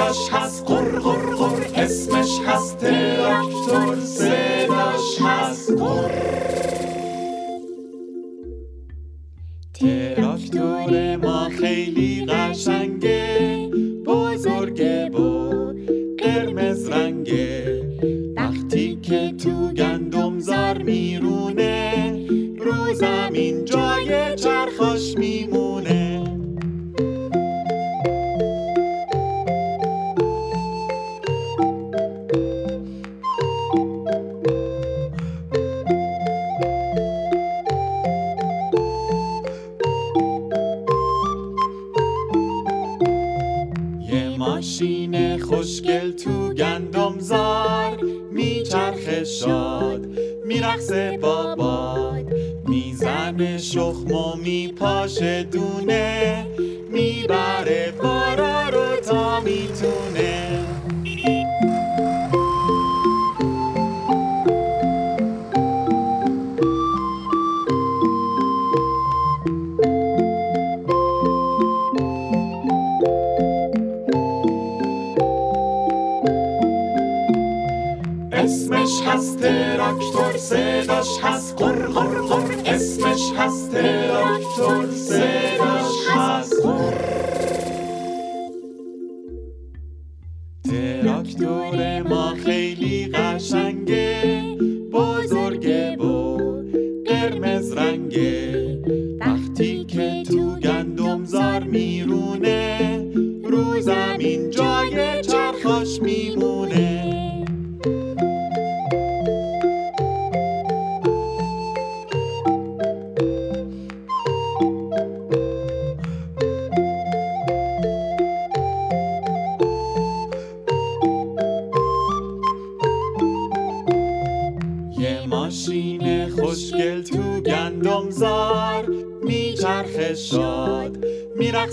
صداش 0.02 0.34
هست 0.34 0.66
قر 0.66 1.00
قر 1.00 1.36
قر 1.36 1.66
اسمش 1.76 2.40
هست 2.48 2.78
تراکتور 2.78 4.00
صداش 4.06 5.22
هست 5.22 5.72
قر 5.72 6.31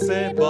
میرقصه 0.02 0.34
با 0.38 0.47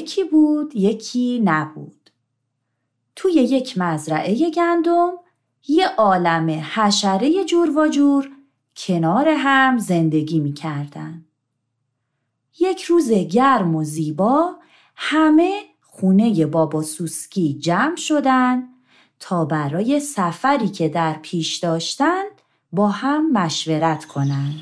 یکی 0.00 0.24
بود 0.24 0.76
یکی 0.76 1.40
نبود. 1.44 2.10
توی 3.16 3.32
یک 3.32 3.78
مزرعه 3.78 4.50
گندم 4.50 5.12
یه 5.68 5.88
عالم 5.88 6.50
حشره 6.74 7.44
جور 7.44 7.78
و 7.78 7.88
جور 7.88 8.30
کنار 8.76 9.28
هم 9.28 9.78
زندگی 9.78 10.40
می 10.40 10.52
کردن. 10.52 11.24
یک 12.60 12.82
روز 12.82 13.12
گرم 13.12 13.76
و 13.76 13.84
زیبا 13.84 14.54
همه 14.96 15.60
خونه 15.80 16.46
بابا 16.46 16.82
سوسکی 16.82 17.58
جمع 17.58 17.96
شدن 17.96 18.68
تا 19.20 19.44
برای 19.44 20.00
سفری 20.00 20.68
که 20.68 20.88
در 20.88 21.12
پیش 21.12 21.56
داشتن 21.56 22.22
با 22.72 22.88
هم 22.88 23.32
مشورت 23.32 24.04
کنن. 24.04 24.54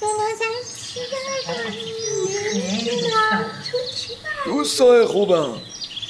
به 0.00 0.06
نظر 0.06 0.48
چی 0.92 1.00
دوستای 4.58 5.06
خوبم. 5.06 5.54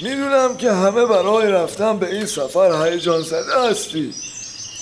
می‌دونم 0.00 0.56
که 0.56 0.72
همه 0.72 1.06
برای 1.06 1.48
رفتن 1.48 1.98
به 1.98 2.06
این 2.06 2.26
سفر 2.26 2.87
هیجان 2.87 3.22
زده 3.22 3.61
هستی. 3.61 4.14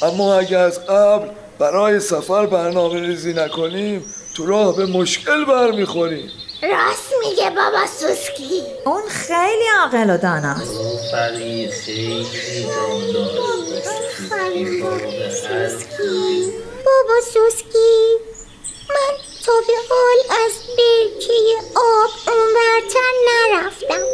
اما 0.02 0.34
اگه 0.34 0.58
از 0.58 0.86
قبل 0.86 1.28
برای 1.58 2.00
سفر 2.00 2.46
برنامه 2.46 3.00
ریزی 3.00 3.32
نکنیم 3.32 4.14
تو 4.34 4.46
راه 4.46 4.76
به 4.76 4.86
مشکل 4.86 5.44
برمیخوریم. 5.44 6.30
راست 6.62 7.12
میگه 7.20 7.50
بابا 7.50 7.86
سوسکی. 7.86 8.62
اون 8.84 9.02
خیلی 9.08 9.64
عاقل 9.80 10.10
و 10.10 10.18
داناست. 10.18 10.76
آفرین 10.80 11.70
خیلی 11.70 12.26
بابا 16.84 17.20
سوسکی 17.32 18.16
من 18.88 19.35
تا 19.46 19.52
به 19.66 19.74
حال 19.88 20.38
از 20.44 20.52
برکه 20.76 21.32
آب 21.74 22.10
اونورتر 22.26 23.12
نرفتم. 23.28 24.04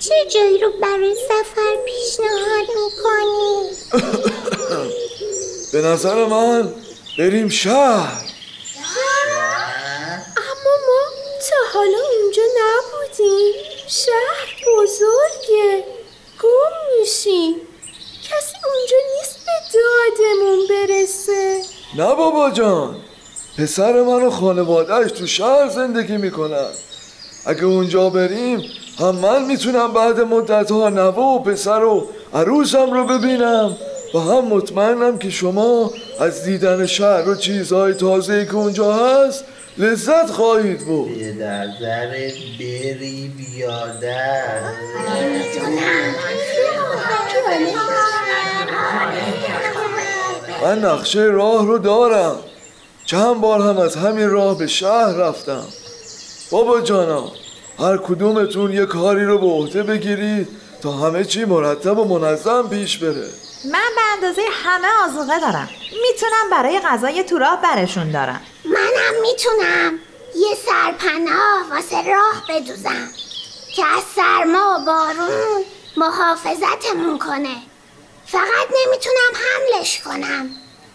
چه 0.00 0.14
جایی 0.34 0.58
رو 0.58 0.72
برای 0.82 1.14
سفر 1.14 1.76
پیشنهاد 1.86 2.66
می‌کنی؟ 2.68 3.70
به 5.72 5.82
نظر 5.82 6.24
من 6.24 6.74
بریم 7.18 7.48
شهر. 7.48 8.24
اما 10.36 10.74
ما 10.86 11.02
تا 11.50 11.78
حالا 11.78 11.98
اونجا 11.98 12.42
نبودیم. 12.42 13.54
شهر 13.88 14.64
بزرگه. 14.76 15.84
گم 16.42 17.00
میشیم 17.00 17.54
کسی 18.22 18.56
اونجا 18.64 18.96
نیست 19.16 19.38
به 19.46 19.78
دادمون 19.78 20.66
برسه. 20.68 21.62
نه 21.96 22.14
بابا 22.14 22.50
جان. 22.50 23.04
پسر 23.58 23.92
من 23.92 24.22
و 24.22 24.30
خانوادهش 24.30 25.10
تو 25.10 25.26
شهر 25.26 25.68
زندگی 25.68 26.16
می‌کنن. 26.16 26.66
اگه 27.46 27.64
اونجا 27.64 28.10
بریم 28.10 28.62
هم 28.98 29.14
من 29.14 29.44
می‌تونم 29.44 29.92
بعد 29.92 30.20
مدت 30.20 30.70
ها 30.70 30.88
نوه 30.88 31.14
و 31.14 31.38
پسر 31.38 31.84
و 31.84 32.06
عروسم 32.34 32.90
رو 32.92 33.06
ببینم 33.06 33.76
و 34.14 34.18
هم 34.18 34.44
مطمئنم 34.44 35.18
که 35.18 35.30
شما 35.30 35.90
از 36.20 36.44
دیدن 36.44 36.86
شهر 36.86 37.28
و 37.28 37.34
چیزهای 37.34 37.94
تازه 37.94 38.46
که 38.46 38.54
اونجا 38.54 38.92
هست 38.92 39.44
لذت 39.78 40.30
خواهید 40.30 40.78
بود 40.86 41.18
به 41.18 41.32
نظرت 41.32 42.34
بری 42.58 43.32
بیادر. 43.36 44.60
من 50.62 50.78
نقشه 50.84 51.20
راه 51.20 51.66
رو 51.66 51.78
دارم. 51.78 52.36
چند 53.10 53.40
بار 53.40 53.60
هم 53.60 53.78
از 53.78 53.96
همین 53.96 54.30
راه 54.30 54.58
به 54.58 54.66
شهر 54.66 55.12
رفتم. 55.12 55.64
بابا 56.50 56.80
جانا 56.80 57.32
هر 57.78 57.96
کدومتون 57.96 58.72
یه 58.72 58.86
کاری 58.86 59.24
رو 59.24 59.38
به 59.38 59.46
عهده 59.46 59.82
بگیرید 59.82 60.48
تا 60.82 60.92
همه 60.92 61.24
چی 61.24 61.44
مرتب 61.44 61.98
و 61.98 62.18
منظم 62.18 62.68
پیش 62.68 62.98
بره. 62.98 63.28
من 63.72 63.88
به 63.96 64.00
اندازه 64.14 64.42
همه 64.64 64.88
آزوقه 65.04 65.40
دارم. 65.40 65.68
می‌تونم 65.82 66.50
برای 66.50 66.80
غذای 66.80 67.22
تو 67.22 67.38
راه 67.38 67.62
برشون 67.62 68.10
دارم. 68.10 68.40
منم 68.64 69.22
می‌تونم. 69.22 69.98
یه 70.36 70.56
سرپناه 70.66 71.70
واسه 71.70 72.10
راه 72.10 72.42
بدوزم 72.48 73.08
که 73.76 73.84
از 73.96 74.02
سرما 74.16 74.78
و 74.80 74.84
بارون 74.86 75.64
محافظتمون 75.96 77.18
کنه. 77.18 77.56
فقط 78.26 78.68
نمی‌تونم 78.86 79.32
حملش 79.34 80.00
کنم 80.00 80.50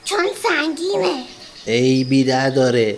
چون 0.06 0.28
سنگینه. 0.44 1.24
عیبی 1.68 2.24
نداره 2.24 2.98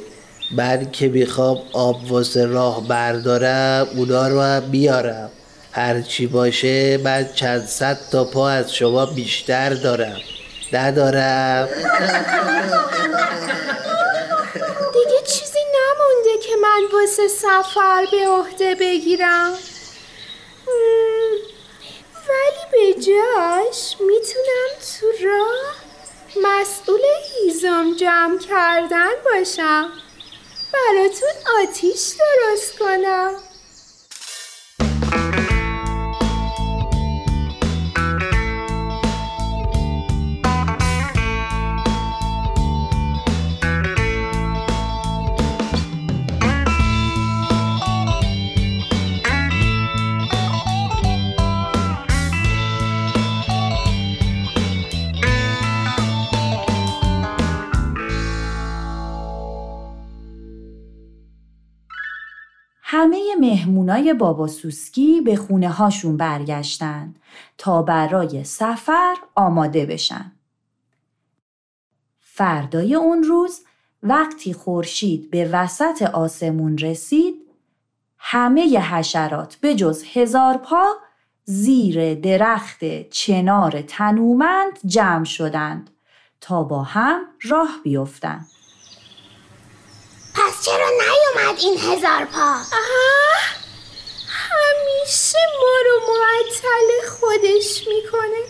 من 0.51 0.91
که 0.91 1.08
می‌خوام 1.08 1.62
آب 1.73 2.12
واسه 2.12 2.45
راه 2.45 2.88
بردارم 2.88 3.88
اونا 3.95 4.28
رو 4.28 4.41
هم 4.41 4.60
بیارم. 4.60 5.32
هرچی 5.71 6.28
باشه 6.28 6.97
من 6.97 7.30
چند 7.36 7.65
صد 7.65 7.97
تا 8.12 8.23
پا 8.23 8.49
از 8.49 8.73
شما 8.73 9.06
بیشتر 9.06 9.69
دارم. 9.69 10.17
ندارم. 10.73 11.69
دیگه 14.93 15.21
چیزی 15.28 15.60
نمونده 15.75 16.45
که 16.47 16.56
من 16.62 16.82
واسه 16.93 17.28
سفر 17.28 18.06
به 18.12 18.28
عهده 18.28 18.75
بگیرم. 18.75 19.54
ولی 22.28 22.65
به 22.71 22.93
جاش 23.01 23.95
می‌تونم 23.99 24.69
تو 24.80 25.25
راه 25.25 25.85
مسئول 26.43 27.02
هیزم 27.34 27.95
جمع 27.95 28.38
کردن 28.38 29.12
باشم. 29.26 29.89
براتون 30.74 31.63
آتیش 31.63 32.13
درست 32.19 32.80
کنم. 32.80 33.34
مهمونای 63.45 64.13
بابا 64.13 64.47
سوسکی 64.47 65.21
به 65.21 65.36
خونه 65.36 65.69
هاشون 65.69 66.17
برگشتن 66.17 67.15
تا 67.58 67.81
برای 67.81 68.43
سفر 68.43 69.15
آماده 69.36 69.86
بشن. 69.86 70.31
فردای 72.19 72.95
اون 72.95 73.23
روز 73.23 73.62
وقتی 74.03 74.53
خورشید 74.53 75.31
به 75.31 75.49
وسط 75.53 76.01
آسمون 76.01 76.77
رسید 76.77 77.36
همه 78.17 78.79
حشرات 78.79 79.55
به 79.55 79.75
جز 79.75 80.03
هزار 80.13 80.58
پا 80.58 80.86
زیر 81.43 82.15
درخت 82.15 83.10
چنار 83.10 83.81
تنومند 83.81 84.79
جمع 84.86 85.23
شدند 85.23 85.89
تا 86.41 86.63
با 86.63 86.84
هم 86.84 87.21
راه 87.41 87.79
بیفتند. 87.84 88.47
پس 90.34 90.65
چرا 90.65 90.89
نیومد 91.36 91.60
این 91.60 91.78
هزار 91.78 92.26
پا. 92.26 92.56
همیشه 94.28 95.38
ما 95.62 95.78
رو 95.86 96.00
معطل 96.13 97.10
خودش 97.19 97.88
می‌کنه. 97.88 98.41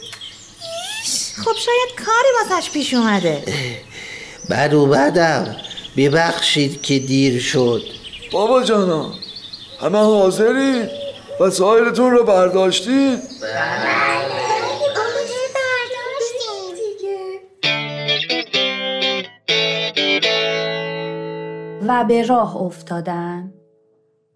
خب 1.46 1.54
شاید 1.66 2.06
کاری 2.06 2.50
واسش 2.50 2.70
پیش 2.72 2.94
اومده. 2.94 3.44
من 4.50 4.74
اومدم 4.74 5.56
ببخشید 5.98 6.82
که 6.82 7.00
دیر 7.00 7.42
شد. 7.42 7.82
بابا 8.32 8.64
جانا 8.64 9.14
همه 9.82 9.98
حاضرید 9.98 10.90
وسایلتون 11.40 12.12
رو 12.12 12.24
برداشتید 12.24 13.20
و 21.88 22.04
به 22.04 22.26
راه 22.26 22.58
افتادن. 22.58 23.54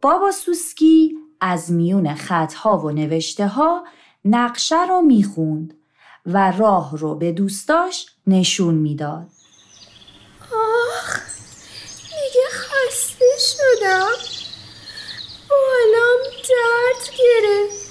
بابا 0.02 0.32
سوسکی 0.32 1.16
از 1.42 1.72
میون 1.72 2.16
خطها 2.16 2.78
و 2.78 2.92
نوشته 2.92 3.48
ها 3.48 3.84
نقشه 4.26 4.86
رو 4.86 5.02
می‌خوند 5.02 5.74
و 6.26 6.52
راه 6.52 6.98
رو 6.98 7.16
به 7.16 7.32
دوستاش 7.32 8.06
نشون 8.28 8.74
می‌داد. 8.74 9.28
آخ 10.42 11.20
دیگه 12.10 12.46
خسته 12.52 13.26
شدم 13.40 14.12
بالام 15.50 16.22
درد 16.50 17.16
گرفت 17.18 17.90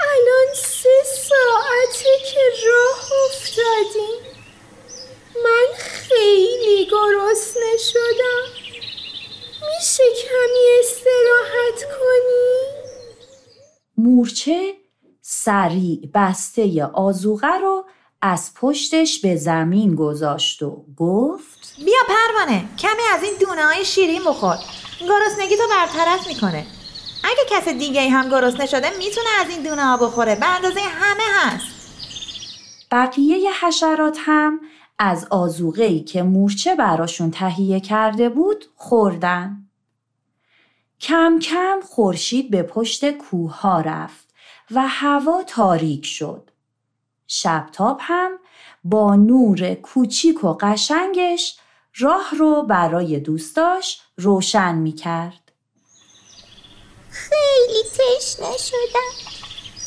الان 0.00 0.54
سه 0.54 0.88
ساعته 1.04 2.24
که 2.32 2.40
راه 2.66 3.10
افتادیم 3.26 4.29
من 5.44 5.76
خیلی 5.78 6.86
گرسنه 6.90 7.76
شدم 7.92 8.70
میشه 9.60 10.02
کمی 10.22 10.80
استراحت 10.80 11.98
کنی؟ 11.98 12.80
مورچه 13.96 14.74
سریع 15.22 16.10
بسته 16.14 16.84
آزوغه 16.84 17.58
رو 17.62 17.84
از 18.22 18.50
پشتش 18.54 19.20
به 19.20 19.36
زمین 19.36 19.94
گذاشت 19.94 20.62
و 20.62 20.84
گفت 20.96 21.74
بیا 21.84 22.00
پروانه 22.08 22.64
کمی 22.78 23.02
از 23.14 23.22
این 23.22 23.34
دونه 23.40 23.64
های 23.64 23.84
شیرین 23.84 24.24
بخور. 24.24 24.56
گرسنگی 25.00 25.56
تو 25.56 25.62
برطرف 25.70 26.26
می‌کنه. 26.26 26.66
اگه 27.24 27.44
کس 27.50 27.68
دیگه 27.68 28.10
هم 28.10 28.30
گرسنه 28.30 28.66
شده 28.66 28.90
می‌تونه 28.98 29.28
از 29.40 29.48
این 29.48 29.62
دونه 29.62 29.84
ها 29.84 29.96
بخوره. 29.96 30.34
به 30.34 30.46
اندازه 30.46 30.80
همه 30.80 31.22
هست. 31.34 31.66
بقیه 32.90 33.52
حشرات 33.66 34.18
هم 34.20 34.60
از 35.02 35.26
آزوغه‌ای 35.30 36.00
که 36.00 36.22
مورچه 36.22 36.74
براشون 36.74 37.30
تهیه 37.30 37.80
کرده 37.80 38.28
بود 38.28 38.64
خوردن. 38.76 39.68
کم 41.00 41.38
کم 41.42 41.80
خورشید 41.88 42.50
به 42.50 42.62
پشت 42.62 43.10
کوه 43.10 43.60
ها 43.60 43.80
رفت 43.80 44.28
و 44.70 44.88
هوا 44.88 45.42
تاریک 45.46 46.06
شد. 46.06 46.50
شبتاب 47.26 47.98
هم 48.00 48.30
با 48.84 49.16
نور 49.16 49.74
کوچیک 49.74 50.44
و 50.44 50.56
قشنگش 50.60 51.58
راه 51.96 52.34
رو 52.38 52.62
برای 52.62 53.20
دوستاش 53.20 54.00
روشن 54.16 54.74
می 54.74 54.92
کرد. 54.92 55.52
خیلی 57.10 57.82
تشنه 57.82 58.56
شدم 58.56 59.12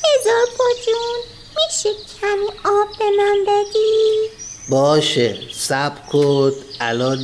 هزار 0.03 0.45
پا 0.57 0.63
جون 0.85 1.19
میشه 1.55 1.89
کمی 2.21 2.59
آب 2.65 2.87
به 2.99 3.05
من 3.17 3.37
بدی؟ 3.47 4.42
باشه 4.69 5.37
سب 5.53 6.05
کن 6.11 6.51
الان 6.79 7.17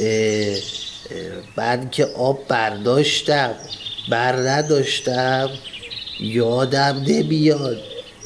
اه، 0.00 0.56
من 1.56 1.90
که 1.90 2.04
آب 2.04 2.48
برداشتم 2.48 3.54
بر 4.10 4.36
نداشتم 4.36 5.50
یادم 6.20 7.04
نمیاد. 7.06 7.78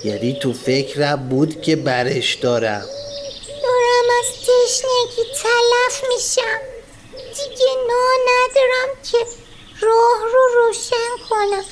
یعنی 0.05 0.39
تو 0.43 0.53
فکرم 0.53 1.29
بود 1.29 1.63
که 1.63 1.77
برش 1.77 2.35
دارم. 2.35 2.87
دارم 3.63 4.09
از 4.21 4.27
تشنگی 4.33 5.23
تلف 5.43 6.05
میشم. 6.09 6.59
دیگه 7.13 7.73
نا 7.89 8.09
ندارم 8.29 9.03
که 9.13 9.19
راه 9.81 10.21
رو 10.33 10.67
روشن 10.67 11.29
کنم. 11.31 11.65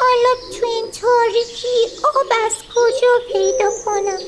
حالا 0.00 0.58
تو 0.58 0.66
این 0.66 0.90
تاریکی 0.90 1.96
آب 2.04 2.26
از 2.46 2.52
کجا 2.74 3.32
پیدا 3.32 3.70
کنم؟ 3.84 4.18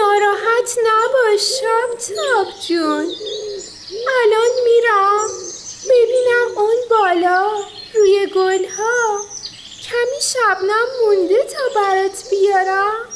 ناراحت 0.00 0.78
نباشم 0.86 2.14
تاب 2.14 2.46
جون. 2.68 3.14
الان 4.20 4.52
میرم. 4.64 5.28
ببینم 5.90 6.58
اون 6.58 6.76
بالا 6.90 7.50
روی 7.94 8.26
گلها. 8.26 9.18
کمی 9.88 10.20
شبنم 10.20 10.86
مونده 11.04 11.44
تا 11.44 11.80
برات 11.80 12.24
بیارم. 12.30 13.08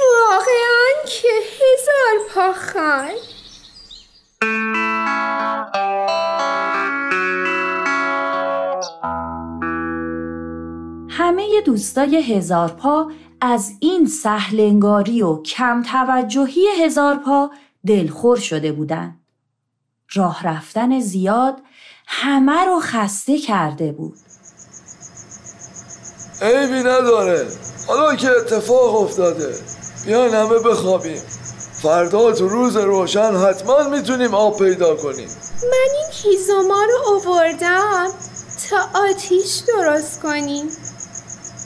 واقعا 0.00 1.04
که 1.04 1.28
هزار 1.58 2.28
پا 2.34 2.52
خان 2.52 3.14
دوستای 11.60 12.16
هزار 12.16 12.68
پا 12.68 13.10
از 13.40 13.70
این 13.80 14.06
سهلنگاری 14.06 15.22
و 15.22 15.42
کم 15.42 15.82
توجهی 15.82 16.66
هزار 16.82 17.16
پا 17.16 17.50
دلخور 17.86 18.36
شده 18.36 18.72
بودند. 18.72 19.20
راه 20.14 20.46
رفتن 20.46 21.00
زیاد 21.00 21.54
همه 22.06 22.64
رو 22.64 22.80
خسته 22.82 23.38
کرده 23.38 23.92
بود. 23.92 24.16
عیبی 26.42 26.78
نداره. 26.78 27.46
حالا 27.88 28.16
که 28.16 28.30
اتفاق 28.30 29.02
افتاده. 29.02 29.54
بیاین 30.06 30.34
همه 30.34 30.58
بخوابیم. 30.58 31.22
فردا 31.82 32.32
تو 32.32 32.48
روز 32.48 32.76
روشن 32.76 33.36
حتما 33.36 33.82
می‌تونیم 33.82 34.34
آب 34.34 34.58
پیدا 34.58 34.96
کنیم. 34.96 35.28
من 35.62 35.94
این 35.94 36.10
هیزوما 36.12 36.82
رو 36.82 37.14
آوردم 37.14 38.08
تا 38.70 39.00
آتیش 39.00 39.62
درست 39.68 40.22
کنیم. 40.22 40.68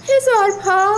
هزار 0.02 0.60
پا 0.64 0.92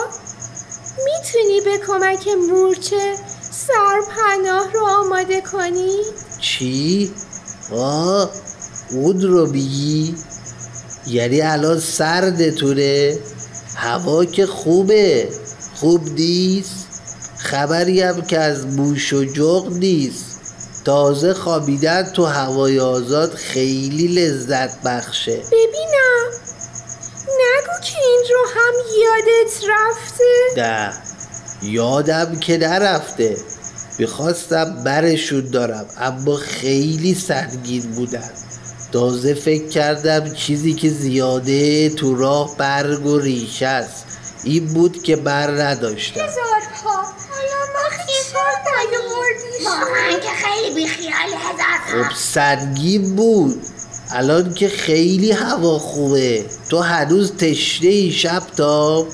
می‌تونی 1.05 1.61
به 1.61 1.79
کمک 1.87 2.29
مورچه 2.51 3.15
سرپناه 3.51 4.73
رو 4.73 4.87
آماده 4.87 5.41
کنی؟ 5.41 5.97
چی؟ 6.41 7.13
آه 7.73 8.31
اون 8.91 9.21
رو 9.21 9.47
میگی؟ 9.47 10.17
یعنی 11.07 11.41
الان 11.41 11.81
سردتونه؟ 11.81 13.19
هوا 13.77 14.25
که 14.25 14.47
خوبه 14.47 15.29
خوب 15.75 16.09
نیست؟ 16.09 16.85
خبری 17.39 18.01
هم 18.01 18.23
که 18.23 18.39
از 18.39 18.77
بوش 18.77 19.13
و 19.13 19.25
جغ 19.25 19.73
نیست 19.73 20.25
تازه 20.85 21.35
خوابیدن 21.35 22.03
تو 22.03 22.25
هوای 22.25 22.81
آزاد 22.81 23.35
خیلی 23.35 24.09
لذت 24.09 24.83
بخشه 24.83 25.37
ببینم 25.37 26.14
رو 28.31 28.47
هم 28.55 28.75
یادت 29.03 29.53
رفته؟ 29.69 30.25
نه 30.57 30.93
یادم 31.63 32.37
که 32.41 32.59
نرفته. 32.59 33.37
می‌خواستم 33.99 34.85
برشون 34.85 35.51
دارم 35.51 35.87
اما 35.99 36.37
خیلی 36.37 37.15
سنگین 37.15 37.83
بودن. 37.83 38.31
تازه 38.93 39.35
فکر 39.35 39.69
کردم 39.69 40.35
چیزی 40.35 40.75
که 40.75 40.91
زیاده 40.91 41.91
تو 41.91 42.15
راه 42.15 42.57
برگ 42.57 43.07
و 43.07 43.19
ریشه 43.19 43.67
است. 43.67 44.05
این 44.45 44.67
بود 44.67 45.03
که 45.03 45.17
بر 45.17 45.51
نداشتم. 45.51 46.21
هزار 46.21 46.63
پا 46.85 46.91
حالا 46.91 47.61
ما 47.75 47.91
خیلی 47.91 48.25
واقعا 49.65 50.19
که 50.19 50.29
خیلی 50.29 50.75
بیخیال 50.75 51.13
هزار 51.13 52.05
خب 52.05 52.17
سنگین 52.17 53.17
بود. 53.17 53.63
الان 54.11 54.55
که 54.55 54.69
خیلی 54.69 55.33
هوا 55.33 55.79
خوبه. 55.79 56.45
تو 56.71 56.79
هنوز 56.79 57.37
تشنه 57.37 57.91
ای 57.91 58.11
شب 58.11 58.43
تا 58.57 59.07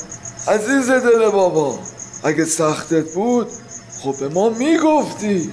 عزیز 0.48 0.90
دل 0.90 1.28
بابا 1.28 1.78
اگه 2.24 2.44
سختت 2.44 3.14
بود 3.14 3.46
خب 4.02 4.14
به 4.20 4.28
ما 4.28 4.48
می‌گفتی. 4.48 5.50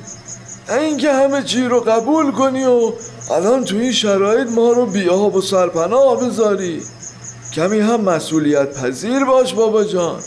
اینکه 0.69 1.13
همه 1.13 1.43
چی 1.43 1.63
رو 1.63 1.79
قبول 1.79 2.31
کنی 2.31 2.65
و 2.65 2.91
الان 3.31 3.65
تو 3.65 3.75
این 3.75 3.91
شرایط 3.91 4.47
ما 4.49 4.71
رو 4.71 4.85
بی 4.85 5.09
آب 5.09 5.35
و 5.35 5.41
سرپناه 5.41 6.25
بذاری. 6.25 6.81
کمی 7.53 7.79
هم 7.79 8.01
مسئولیت 8.01 8.73
پذیر 8.73 9.25
باش 9.25 9.53
بابا 9.53 9.83
جان. 9.83 10.19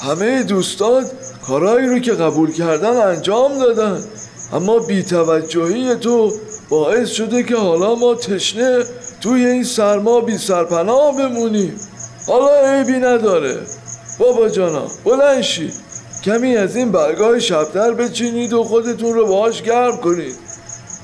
همه 0.00 0.42
دوستات 0.42 1.12
کارایی 1.46 1.86
رو 1.86 1.98
که 1.98 2.12
قبول 2.12 2.52
کردن 2.52 2.96
انجام 2.96 3.58
دادن. 3.58 4.04
اما 4.52 4.78
بیتوجهی 4.78 5.94
تو 5.94 6.32
باعث 6.68 7.08
شده 7.08 7.42
که 7.42 7.56
حالا 7.56 7.94
ما 7.94 8.14
تشنه 8.14 8.84
توی 9.20 9.46
این 9.46 9.64
سرما 9.64 10.20
بی 10.20 10.38
سرپناه 10.38 11.16
بمونیم. 11.16 11.80
حالا 12.26 12.48
عیبی 12.64 12.92
نداره. 12.92 13.56
بابا 14.18 14.48
جانا 14.48 14.86
بلند 15.04 15.42
شید 15.42 15.74
کمی 16.24 16.56
از 16.56 16.76
این 16.76 16.92
برگاه 16.92 17.38
شبتر 17.38 17.94
بچینید 17.94 18.52
و 18.52 18.64
خودتون 18.64 19.14
رو 19.14 19.26
باهاش 19.26 19.62
گرم 19.62 19.96
کنید. 19.96 20.34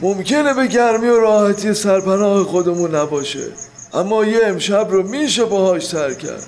ممکنه 0.03 0.55
به 0.55 0.67
گرمی 0.67 1.09
و 1.09 1.21
راحتی 1.21 1.75
سرپناه 1.75 2.45
خودمون 2.45 2.95
نباشه. 2.95 3.49
اما 3.95 4.25
یه 4.25 4.39
امشب 4.45 4.89
رو 4.91 5.03
میشه 5.03 5.45
باهاش 5.45 5.87
سر 5.87 6.15
کرد. 6.15 6.47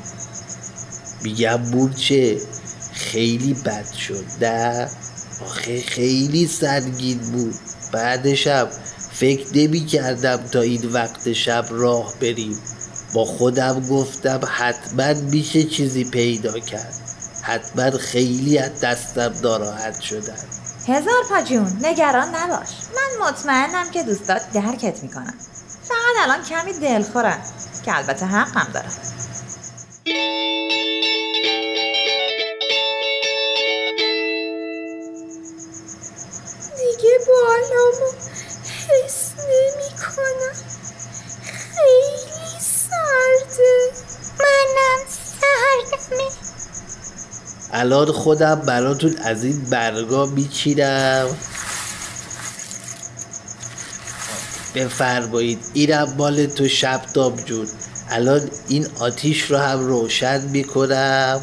میگم 1.23 1.61
مورچه 1.61 2.37
خیلی 2.93 3.55
بد 3.55 3.93
شد 3.93 4.25
نه؟ 4.45 4.89
آخه 5.45 5.81
خیلی 5.81 6.47
سنگین 6.47 7.19
بود. 7.19 7.55
بعدشم 7.93 8.69
فکر 9.21 9.47
نمی 9.55 9.87
کردم 9.87 10.37
تا 10.37 10.61
این 10.61 10.93
وقت 10.93 11.33
شب 11.33 11.65
راه 11.71 12.15
بریم. 12.21 12.59
با 13.15 13.25
خودم 13.25 13.89
گفتم 13.89 14.41
حتما 14.49 15.21
میشه 15.31 15.65
چیزی 15.65 16.05
پیدا 16.05 16.59
کرد. 16.59 16.95
حتما 17.43 17.91
خیلی 17.91 18.59
از 18.59 18.81
دستم 18.81 19.35
ناراحت 19.43 20.01
شدن. 20.01 20.37
هزار 20.89 21.23
پا 21.29 21.43
جون 21.43 21.79
نگران 21.83 22.35
نباش. 22.35 22.69
من 22.97 23.29
مطمئنم 23.29 23.91
که 23.91 24.03
دوستات 24.03 24.43
درکت 24.53 25.03
می‌کنن. 25.03 25.35
فقط 25.83 26.23
الان 26.23 26.45
کمی 26.45 26.73
دلخورن 26.73 27.39
که 27.85 27.97
البته 27.97 28.27
حقم 28.27 28.73
دارن 28.73 28.91
الان 47.87 48.13
خودم 48.13 48.55
براتون 48.55 49.17
از 49.25 49.45
این 49.45 49.61
برگا 49.71 50.27
میچینم. 50.27 51.27
بفرمایید 54.75 55.59
اینم 55.73 56.15
مال 56.19 56.47
تو 56.47 56.69
شبتاب 56.69 57.45
جون. 57.45 57.67
الان 58.11 58.51
این 58.69 58.87
آتیش 59.01 59.43
رو 59.43 59.57
هم 59.57 59.81
روشن 59.81 60.41
می‌کنم. 60.41 61.41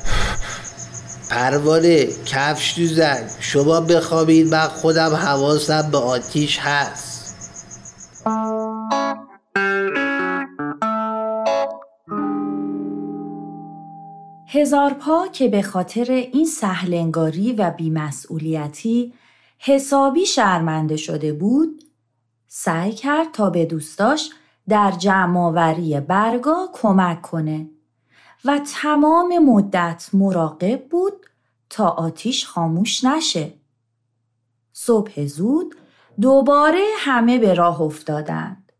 پروانه 1.29 2.07
کفش 2.25 2.73
دوزن. 2.77 3.29
شما 3.39 3.81
بخوابید 3.81 4.47
من 4.47 4.67
خودم 4.67 5.15
حواسم 5.15 5.91
به 5.91 5.97
آتیش 5.97 6.59
هست. 6.59 7.12
هزار 14.55 14.93
پا 14.93 15.27
که 15.27 15.47
به 15.47 15.61
خاطر 15.61 16.11
این 16.11 16.45
سهلنگاری 16.45 17.53
و 17.53 17.71
بیمسئولیتی 17.71 19.13
حسابی 19.57 20.25
شرمنده 20.25 20.97
شده 20.97 21.33
بود 21.33 21.83
سعی 22.47 22.91
کرد 22.91 23.31
تا 23.31 23.49
به 23.49 23.65
دوستاش 23.65 24.29
در 24.69 24.91
جمعآوری 24.91 25.99
برگا 25.99 26.69
کمک 26.73 27.21
کنه 27.21 27.69
و 28.45 28.59
تمام 28.81 29.39
مدت 29.39 30.09
مراقب 30.13 30.87
بود 30.89 31.13
تا 31.69 31.87
آتیش 31.87 32.45
خاموش 32.45 33.03
نشه. 33.03 33.53
صبح 34.73 35.25
زود 35.25 35.75
دوباره 36.21 36.83
همه 36.97 37.37
به 37.37 37.53
راه 37.53 37.81
افتادند. 37.81 38.71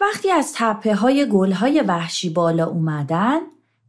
وقتی 0.00 0.30
از 0.30 0.52
تپه 0.56 0.94
های 0.94 1.28
گل 1.28 1.52
های 1.52 1.80
وحشی 1.80 2.30
بالا 2.30 2.66
اومدن 2.66 3.40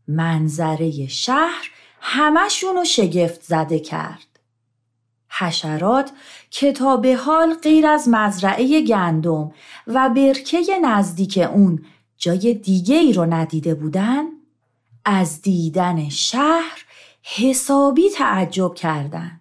منظره 0.08 1.08
شهر 1.08 1.72
همشون 2.02 2.76
رو 2.76 2.86
شگفت 2.86 3.42
زده 3.42 3.80
کرد. 3.80 4.40
حشرات 5.30 6.12
که 6.50 6.72
تا 6.72 6.98
به 6.98 7.16
حال 7.16 7.54
غیر 7.54 7.88
از 7.88 8.10
مزرعه 8.10 8.82
گندم 8.82 9.52
و 9.88 10.10
برکه 10.10 10.80
نزدیک 10.82 11.38
اون 11.38 11.86
جای 12.18 12.54
دیگه 12.54 12.96
ای 12.96 13.14
رو 13.14 13.26
ندیده 13.26 13.76
بودن 13.76 14.24
از 15.06 15.42
دیدن 15.42 16.10
شهر 16.10 16.86
حسابی 17.22 18.10
تعجب 18.10 18.74
کردند. 18.74 19.41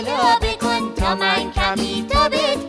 لالابه 0.00 0.56
کن 0.60 0.94
تا 0.96 1.14
من 1.14 1.52
کمی 1.52 2.06
تابت 2.10 2.58
بدم 2.58 2.63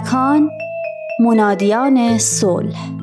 کودکان 0.00 0.50
منادیان 1.18 2.18
صلح. 2.18 2.99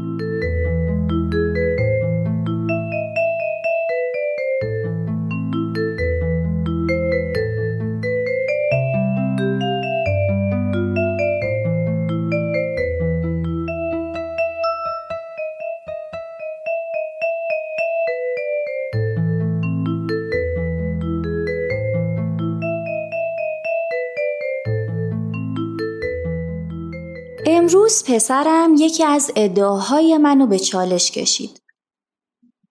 پسرم 28.08 28.76
یکی 28.78 29.04
از 29.04 29.32
ادعاهای 29.36 30.18
منو 30.18 30.48
به 30.48 30.60
چالش 30.60 31.12
کشید. 31.12 31.62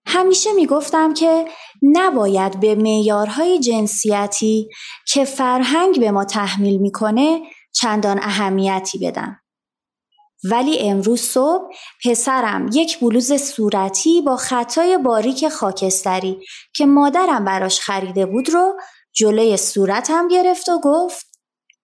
همیشه 0.07 0.53
می‌گفتم 0.53 1.15
که 1.15 1.49
نباید 1.83 2.61
به 2.61 2.75
معیارهای 2.75 3.59
جنسیتی 3.59 4.69
که 5.13 5.25
فرهنگ 5.25 6.01
به 6.01 6.11
ما 6.11 6.25
تحمیل 6.25 6.77
می‌کنه 6.77 7.41
چندان 7.73 8.19
اهمیتی 8.23 8.99
بدم. 8.99 9.41
ولی 10.51 10.79
امروز 10.79 11.21
صبح 11.21 11.65
پسرم 12.05 12.71
یک 12.73 13.01
بلوز 13.01 13.33
صورتی 13.33 14.23
با 14.23 14.37
خطای 14.37 14.99
باریک 14.99 15.49
خاکستری 15.49 16.47
که 16.75 16.87
مادرم 16.87 17.45
براش 17.45 17.81
خریده 17.81 18.27
بود 18.27 18.49
رو 18.49 18.77
جلوی 19.13 19.57
صورتم 19.57 20.29
گرفت 20.29 20.69
و 20.69 20.81
گفت 20.85 21.27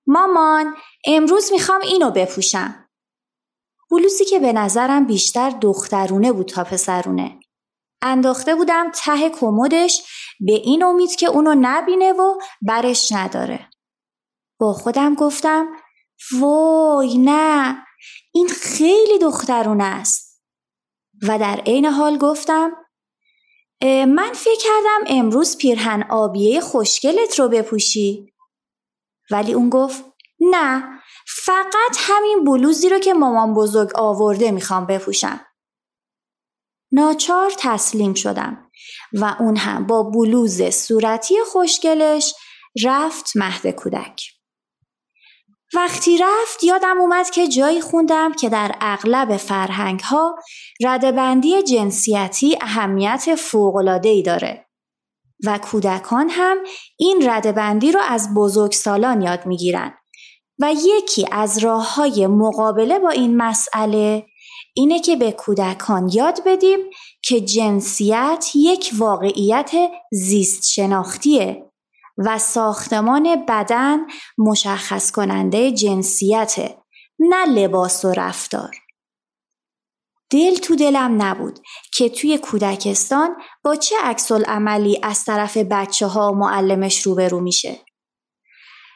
مامان 0.06 0.74
امروز 1.06 1.52
می‌خوام 1.52 1.80
اینو 1.80 2.10
بپوشم. 2.10 2.81
بلوزی 3.92 4.24
که 4.24 4.38
به 4.38 4.52
نظرم 4.52 5.06
بیشتر 5.06 5.50
دخترونه 5.50 6.32
بود 6.32 6.46
تا 6.46 6.64
پسرونه. 6.64 7.40
انداخته 8.02 8.54
بودم 8.54 8.90
ته 8.94 9.30
کمدش 9.30 10.02
به 10.40 10.52
این 10.52 10.84
امید 10.84 11.14
که 11.14 11.26
اونو 11.26 11.54
نبینه 11.60 12.12
و 12.12 12.38
برش 12.62 13.12
نداره. 13.12 13.70
با 14.58 14.72
خودم 14.72 15.14
گفتم 15.14 15.66
وای 16.40 17.18
نه 17.18 17.86
این 18.34 18.48
خیلی 18.48 19.18
دخترونه 19.18 19.84
است. 19.84 20.42
و 21.28 21.38
در 21.38 21.60
عین 21.66 21.86
حال 21.86 22.18
گفتم 22.18 22.72
من 24.08 24.32
فکر 24.34 24.60
کردم 24.64 25.18
امروز 25.18 25.56
پیرهن 25.56 26.02
آبیه 26.10 26.60
خوشگلت 26.60 27.38
رو 27.38 27.48
بپوشی. 27.48 28.32
ولی 29.30 29.52
اون 29.52 29.70
گفت 29.70 30.04
نه 30.40 31.01
فقط 31.26 31.96
همین 31.98 32.44
بلوزی 32.44 32.88
رو 32.88 32.98
که 32.98 33.14
مامان 33.14 33.54
بزرگ 33.54 33.90
آورده 33.94 34.50
می‌خوام 34.50 34.86
بپوشم. 34.86 35.40
ناچار 36.92 37.52
تسلیم 37.58 38.14
شدم 38.14 38.70
و 39.12 39.36
اون 39.40 39.56
هم 39.56 39.86
با 39.86 40.02
بلوز 40.02 40.62
صورتی 40.62 41.34
خوشگلش 41.52 42.34
رفت 42.84 43.36
مهد 43.36 43.66
کودک. 43.66 44.22
وقتی 45.74 46.18
رفت 46.18 46.64
یادم 46.64 47.00
اومد 47.00 47.30
که 47.30 47.48
جایی 47.48 47.80
خوندم 47.80 48.32
که 48.32 48.48
در 48.48 48.74
اغلب 48.80 49.36
فرهنگ 49.36 50.00
ها 50.00 50.36
ردبندی 50.84 51.62
جنسیتی 51.62 52.58
اهمیت 52.60 53.34
فوقلادهی 53.34 54.22
داره 54.22 54.68
و 55.46 55.58
کودکان 55.58 56.28
هم 56.30 56.56
این 56.98 57.30
ردبندی 57.30 57.92
رو 57.92 58.00
از 58.00 58.34
بزرگسالان 58.34 59.22
یاد 59.22 59.46
می‌گیرن 59.46 59.94
و 60.58 60.74
یکی 60.84 61.26
از 61.30 61.58
راه 61.58 61.94
های 61.94 62.26
مقابله 62.26 62.98
با 62.98 63.10
این 63.10 63.36
مسئله 63.36 64.26
اینه 64.74 65.00
که 65.00 65.16
به 65.16 65.32
کودکان 65.32 66.10
یاد 66.12 66.38
بدیم 66.46 66.78
که 67.22 67.40
جنسیت 67.40 68.50
یک 68.54 68.90
واقعیت 68.98 69.70
زیست 70.12 70.70
شناختیه 70.70 71.72
و 72.18 72.38
ساختمان 72.38 73.44
بدن 73.48 73.98
مشخص 74.38 75.10
کننده 75.10 75.72
جنسیته 75.72 76.76
نه 77.18 77.46
لباس 77.46 78.04
و 78.04 78.12
رفتار. 78.12 78.76
دل 80.30 80.54
تو 80.54 80.76
دلم 80.76 81.22
نبود 81.22 81.58
که 81.94 82.08
توی 82.08 82.38
کودکستان 82.38 83.36
با 83.64 83.76
چه 83.76 83.96
عکس 84.02 84.32
عملی 84.32 85.00
از 85.02 85.24
طرف 85.24 85.56
بچه 85.56 86.06
ها 86.06 86.32
و 86.32 86.36
معلمش 86.36 87.02
روبرو 87.02 87.40
میشه. 87.40 87.78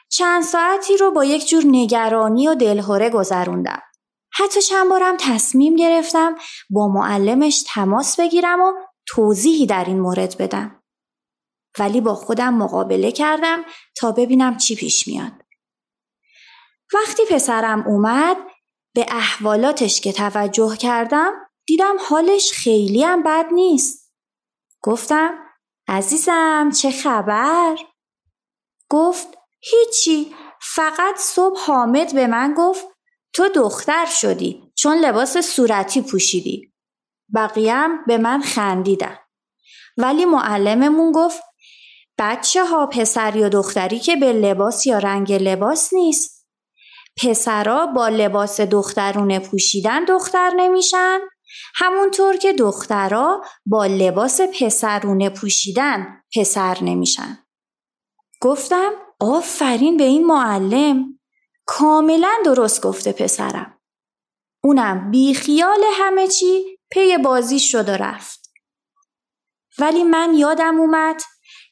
چند 0.09 0.43
ساعتی 0.43 0.97
رو 0.97 1.11
با 1.11 1.25
یک 1.25 1.47
جور 1.47 1.63
نگرانی 1.65 2.47
و 2.47 2.55
دلهوره 2.55 3.09
گذروندم. 3.09 3.81
حتی 4.33 4.61
چند 4.61 4.89
بارم 4.89 5.17
تصمیم 5.19 5.75
گرفتم 5.75 6.35
با 6.69 6.87
معلمش 6.87 7.63
تماس 7.67 8.19
بگیرم 8.19 8.61
و 8.61 8.73
توضیحی 9.07 9.65
در 9.65 9.85
این 9.85 9.99
مورد 9.99 10.37
بدم. 10.37 10.83
ولی 11.79 12.01
با 12.01 12.15
خودم 12.15 12.53
مقابله 12.53 13.11
کردم 13.11 13.63
تا 13.95 14.11
ببینم 14.11 14.57
چی 14.57 14.75
پیش 14.75 15.07
میاد. 15.07 15.31
وقتی 16.93 17.23
پسرم 17.29 17.87
اومد 17.87 18.37
به 18.95 19.05
احوالاتش 19.09 20.01
که 20.01 20.13
توجه 20.13 20.75
کردم 20.75 21.33
دیدم 21.67 21.95
حالش 22.09 22.51
خیلی 22.51 23.03
هم 23.03 23.23
بد 23.23 23.45
نیست. 23.51 24.13
گفتم 24.83 25.47
عزیزم 25.87 26.71
چه 26.81 26.91
خبر؟ 26.91 27.77
گفت 28.89 29.36
هیچی 29.71 30.35
فقط 30.61 31.17
صبح 31.17 31.59
حامد 31.59 32.15
به 32.15 32.27
من 32.27 32.53
گفت 32.57 32.87
تو 33.33 33.49
دختر 33.49 34.05
شدی 34.05 34.71
چون 34.75 34.97
لباس 34.97 35.37
صورتی 35.37 36.01
پوشیدی. 36.01 36.73
بقیهم 37.35 38.05
به 38.07 38.17
من 38.17 38.41
خندیدن. 38.41 39.17
ولی 39.97 40.25
معلممون 40.25 41.11
گفت 41.11 41.41
بچه 42.17 42.65
ها 42.65 42.87
پسری 42.87 43.43
و 43.43 43.49
دختری 43.49 43.99
که 43.99 44.15
به 44.15 44.33
لباس 44.33 44.85
یا 44.85 44.97
رنگ 44.97 45.33
لباس 45.33 45.93
نیست. 45.93 46.47
پسرا 47.23 47.85
با 47.85 48.07
لباس 48.07 48.61
دخترونه 48.61 49.39
پوشیدن 49.39 50.05
دختر 50.05 50.51
نمیشن 50.55 51.19
همونطور 51.75 52.37
که 52.37 52.53
دخترا 52.53 53.41
با 53.65 53.85
لباس 53.85 54.41
پسرونه 54.41 55.29
پوشیدن 55.29 56.21
پسر 56.35 56.77
نمیشن. 56.81 57.37
گفتم 58.41 58.91
آفرین 59.19 59.97
به 59.97 60.03
این 60.03 60.25
معلم 60.25 61.19
کاملا 61.65 62.33
درست 62.45 62.81
گفته 62.81 63.11
پسرم. 63.11 63.79
اونم 64.63 65.11
بی 65.11 65.33
خیال 65.33 65.83
همه 65.93 66.27
چی 66.27 66.79
پی 66.91 67.17
بازی 67.17 67.59
شد 67.59 67.89
و 67.89 67.91
رفت. 67.91 68.51
ولی 69.79 70.03
من 70.03 70.33
یادم 70.33 70.79
اومد 70.79 71.21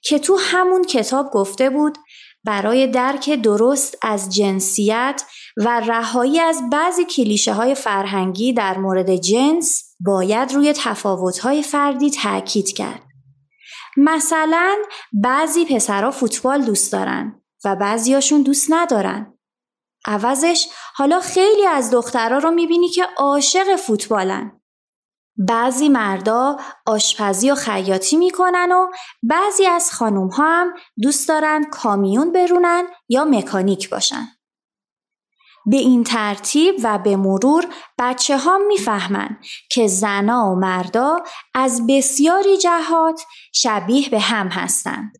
که 0.03 0.19
تو 0.19 0.37
همون 0.41 0.83
کتاب 0.83 1.31
گفته 1.31 1.69
بود 1.69 1.97
برای 2.43 2.87
درک 2.87 3.29
درست 3.29 3.97
از 4.01 4.35
جنسیت 4.35 5.23
و 5.57 5.79
رهایی 5.79 6.39
از 6.39 6.61
بعضی 6.71 7.05
کلیشه 7.05 7.53
های 7.53 7.75
فرهنگی 7.75 8.53
در 8.53 8.77
مورد 8.77 9.15
جنس 9.15 9.95
باید 9.99 10.53
روی 10.53 10.73
تفاوت 10.73 11.39
های 11.39 11.63
فردی 11.63 12.09
تاکید 12.09 12.73
کرد. 12.73 13.14
مثلا 13.97 14.75
بعضی 15.13 15.65
پسرها 15.65 16.11
فوتبال 16.11 16.61
دوست 16.61 16.91
دارن 16.91 17.41
و 17.65 17.75
بعضیاشون 17.75 18.41
دوست 18.41 18.67
ندارن. 18.69 19.37
عوضش 20.05 20.67
حالا 20.95 21.19
خیلی 21.19 21.65
از 21.65 21.91
دخترها 21.91 22.37
رو 22.37 22.51
می‌بینی 22.51 22.89
که 22.89 23.07
عاشق 23.17 23.75
فوتبالن. 23.75 24.61
بعضی 25.37 25.89
مردا 25.89 26.57
آشپزی 26.85 27.51
و 27.51 27.55
خیاطی 27.55 28.17
می‌کنن 28.17 28.71
و 28.71 28.87
بعضی 29.23 29.65
از 29.65 29.93
خانوم 29.93 30.27
ها 30.27 30.61
هم 30.61 30.73
دوست 31.01 31.27
دارن 31.27 31.63
کامیون 31.63 32.31
برونن 32.31 32.83
یا 33.09 33.25
مکانیک 33.25 33.89
باشن. 33.89 34.27
به 35.66 35.78
این 35.78 36.03
ترتیب 36.03 36.76
و 36.84 36.97
به 36.97 37.16
مرور 37.16 37.66
بچه 37.99 38.38
ها 38.38 38.57
می‌فهمن 38.57 39.38
که 39.72 39.88
زنا 39.88 40.51
و 40.51 40.55
مردا 40.55 41.18
از 41.53 41.88
بسیاری 41.88 42.57
جهات 42.57 43.22
شبیه 43.53 44.09
به 44.09 44.20
هم 44.20 44.47
هستند. 44.47 45.18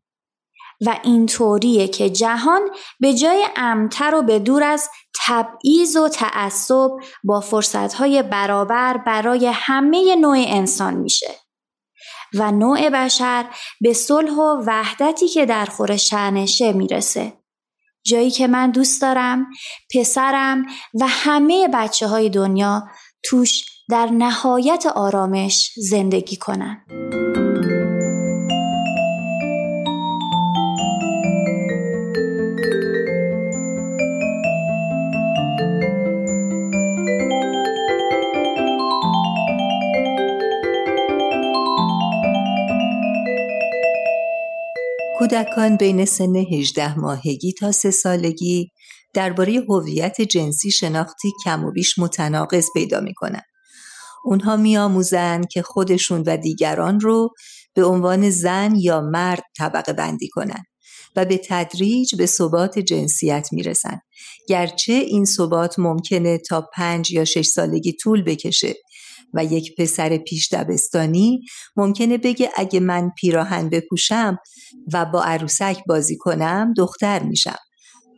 و 0.86 1.00
اینطوریه 1.04 1.88
که 1.88 2.10
جهان 2.10 2.62
به 3.00 3.14
جای 3.14 3.48
امتر 3.56 4.16
و 4.16 4.22
به 4.22 4.40
دور 4.40 4.64
از 4.64 4.90
تبعیض 5.28 5.96
و 5.96 6.10
تعصب 6.10 6.90
با 7.24 7.40
فرصتهای 7.40 8.24
برابر 8.24 8.98
برای 8.98 9.52
همه 9.54 10.16
نوع 10.16 10.38
انسان 10.38 10.94
میشه 10.94 11.36
و 12.34 12.52
نوع 12.52 12.90
بشر 12.90 13.46
به 13.82 13.94
صلح 13.94 14.34
و 14.34 14.64
وحدتی 14.66 15.28
که 15.28 15.46
در 15.46 15.66
خور 15.66 15.98
شعنشه 15.98 16.74
می‌رسه 16.74 17.34
جایی 18.06 18.32
که 18.32 18.48
من 18.48 18.72
دوست 18.72 19.02
دارم 19.02 19.48
پسرم 19.96 20.66
و 21.02 21.08
همه 21.08 21.68
بچه 21.74 22.08
های 22.08 22.30
دنیا 22.30 22.84
توش 23.24 23.66
در 23.90 24.06
نهایت 24.06 24.86
آرامش 24.86 25.72
زندگی 25.78 26.36
کنن. 26.36 26.86
کودکان 45.26 45.78
بین 45.78 46.06
سن 46.06 46.36
18 46.36 47.00
ماهگی 47.00 47.54
تا 47.54 47.72
سه 47.72 47.92
سالگی 47.92 48.72
درباره 49.14 49.66
هویت 49.70 50.22
جنسی 50.22 50.72
شناختی 50.72 51.32
کم 51.46 51.64
و 51.64 51.72
بیش 51.72 52.00
متناقض 52.00 52.68
پیدا 52.74 53.00
می‌کنن. 53.00 53.42
اونها 54.24 54.56
میآموزند 54.56 55.48
که 55.48 55.62
خودشون 55.62 56.24
و 56.28 56.38
دیگران 56.38 57.00
رو 57.00 57.30
به 57.74 57.84
عنوان 57.86 58.30
زن 58.30 58.76
یا 58.76 59.02
مرد 59.02 59.44
طبقه 59.58 59.94
بندی 59.94 60.28
کنن 60.28 60.64
و 61.16 61.26
به 61.26 61.42
تدریج 61.48 62.16
به 62.16 62.26
ثبات 62.26 62.80
جنسیت 62.80 63.48
می‌رسن. 63.52 64.00
گرچه 64.48 64.94
این 64.94 65.26
ثبات 65.26 65.80
ممکنه 65.80 66.38
تا 66.38 66.70
پنج 66.74 67.12
یا 67.12 67.26
شش 67.26 67.48
سالگی 67.48 67.94
طول 67.94 68.24
بکشه 68.24 68.74
و 69.36 69.46
یک 69.46 69.76
پسر 69.78 70.18
پیش 70.18 70.54
دبستانی 70.54 71.42
ممکنه 71.76 72.18
بگه 72.18 72.50
اگه 72.56 72.80
من 72.80 73.12
پیراهن 73.18 73.70
بپوشم 73.70 74.38
و 74.94 75.06
با 75.06 75.24
عروسک 75.24 75.84
بازی 75.88 76.18
کنم 76.18 76.74
دختر 76.78 77.24
میشم. 77.24 77.58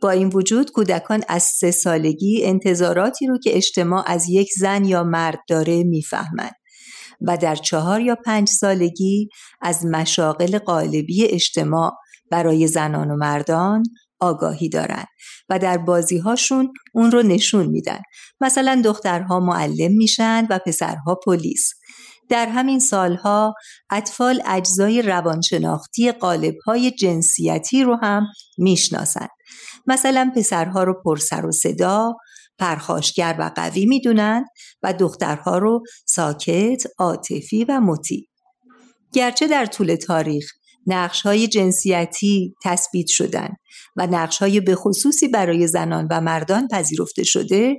با 0.02 0.10
این 0.10 0.28
وجود 0.28 0.70
کودکان 0.70 1.22
از 1.28 1.42
سه 1.42 1.70
سالگی 1.70 2.44
انتظاراتی 2.44 3.26
رو 3.26 3.38
که 3.38 3.56
اجتماع 3.56 4.04
از 4.06 4.28
یک 4.28 4.48
زن 4.58 4.84
یا 4.84 5.04
مرد 5.04 5.38
داره 5.48 5.84
می‌فهمند 5.84 6.54
و 7.20 7.36
در 7.36 7.56
چهار 7.56 8.00
یا 8.00 8.16
پنج 8.26 8.48
سالگی 8.48 9.28
از 9.62 9.86
مشاغل 9.86 10.58
قالبی 10.58 11.24
اجتماع 11.24 11.92
برای 12.30 12.66
زنان 12.66 13.10
و 13.10 13.16
مردان 13.16 13.82
آگاهی 14.20 14.68
دارند 14.68 15.06
و 15.48 15.58
در 15.58 15.78
بازی 15.78 16.18
هاشون 16.18 16.72
اون 16.94 17.10
رو 17.10 17.22
نشون 17.22 17.66
میدن. 17.66 18.00
مثلا 18.40 18.82
دخترها 18.84 19.40
معلم 19.40 19.92
میشن 19.92 20.46
و 20.50 20.58
پسرها 20.66 21.14
پلیس. 21.14 21.72
در 22.28 22.46
همین 22.46 22.78
سالها 22.78 23.54
اطفال 23.90 24.42
اجزای 24.46 25.02
روانشناختی 25.02 26.12
قالبهای 26.12 26.90
جنسیتی 26.90 27.82
رو 27.82 27.96
هم 28.02 28.26
می‌شناسند 28.58 29.28
مثلا 29.86 30.32
پسرها 30.36 30.82
رو 30.82 31.02
پرسر 31.04 31.46
و 31.46 31.52
صدا 31.52 32.12
پرخاشگر 32.58 33.36
و 33.38 33.50
قوی 33.56 33.86
می‌دونند 33.86 34.46
و 34.82 34.92
دخترها 34.92 35.58
رو 35.58 35.82
ساکت، 36.06 36.82
عاطفی 36.98 37.64
و 37.64 37.80
مطیع. 37.80 38.28
گرچه 39.12 39.46
در 39.46 39.66
طول 39.66 39.94
تاریخ 39.94 40.52
نقش 40.88 41.22
های 41.22 41.48
جنسیتی 41.48 42.54
تثبیت 42.64 43.06
شدن 43.06 43.48
و 43.96 44.06
نقش 44.06 44.38
های 44.38 44.60
بخصوصی 44.60 45.28
برای 45.28 45.66
زنان 45.66 46.08
و 46.10 46.20
مردان 46.20 46.68
پذیرفته 46.68 47.24
شده 47.24 47.76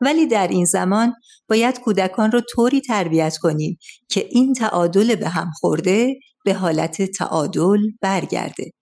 ولی 0.00 0.26
در 0.26 0.48
این 0.48 0.64
زمان 0.64 1.14
باید 1.48 1.80
کودکان 1.80 2.32
را 2.32 2.40
طوری 2.40 2.80
تربیت 2.80 3.36
کنیم 3.36 3.78
که 4.08 4.28
این 4.30 4.54
تعادل 4.54 5.14
به 5.14 5.28
هم 5.28 5.50
خورده 5.60 6.14
به 6.44 6.54
حالت 6.54 7.02
تعادل 7.02 7.80
برگرده 8.00 8.72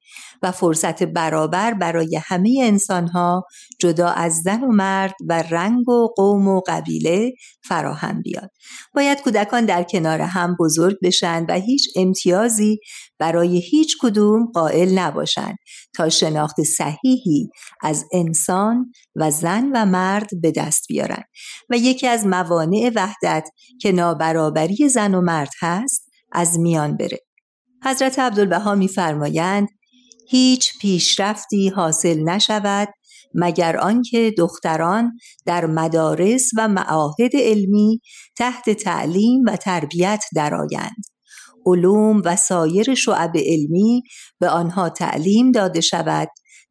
و 0.42 0.52
فرصت 0.52 1.02
برابر 1.02 1.74
برای 1.74 2.20
همه 2.22 2.58
انسانها 2.62 3.46
جدا 3.80 4.08
از 4.08 4.36
زن 4.44 4.60
و 4.64 4.72
مرد 4.72 5.14
و 5.28 5.42
رنگ 5.42 5.88
و 5.88 6.08
قوم 6.16 6.48
و 6.48 6.60
قبیله 6.66 7.32
فراهم 7.64 8.22
بیاد. 8.22 8.50
باید 8.94 9.22
کودکان 9.22 9.66
در 9.66 9.82
کنار 9.82 10.20
هم 10.20 10.56
بزرگ 10.60 10.96
بشن 11.02 11.46
و 11.48 11.54
هیچ 11.54 11.88
امتیازی 11.96 12.78
برای 13.18 13.58
هیچ 13.58 13.96
کدوم 14.00 14.46
قائل 14.54 14.98
نباشند 14.98 15.56
تا 15.94 16.08
شناخت 16.08 16.62
صحیحی 16.62 17.48
از 17.82 18.06
انسان 18.12 18.92
و 19.14 19.30
زن 19.30 19.70
و 19.74 19.86
مرد 19.86 20.28
به 20.42 20.52
دست 20.52 20.86
بیارن 20.88 21.22
و 21.70 21.76
یکی 21.76 22.06
از 22.06 22.26
موانع 22.26 22.90
وحدت 22.94 23.48
که 23.80 23.92
نابرابری 23.92 24.88
زن 24.88 25.14
و 25.14 25.20
مرد 25.20 25.50
هست 25.60 26.10
از 26.32 26.58
میان 26.58 26.96
بره. 26.96 27.29
حضرت 27.84 28.18
عبدالبها 28.18 28.74
میفرمایند 28.74 29.68
هیچ 30.28 30.78
پیشرفتی 30.80 31.68
حاصل 31.68 32.20
نشود 32.20 32.88
مگر 33.34 33.76
آنکه 33.76 34.34
دختران 34.38 35.12
در 35.46 35.66
مدارس 35.66 36.50
و 36.56 36.68
معاهد 36.68 37.30
علمی 37.34 38.00
تحت 38.36 38.70
تعلیم 38.70 39.42
و 39.46 39.56
تربیت 39.56 40.24
درآیند. 40.34 41.02
علوم 41.66 42.22
و 42.24 42.36
سایر 42.36 42.94
شعب 42.94 43.32
علمی 43.36 44.02
به 44.38 44.48
آنها 44.48 44.88
تعلیم 44.88 45.52
داده 45.52 45.80
شود 45.80 46.28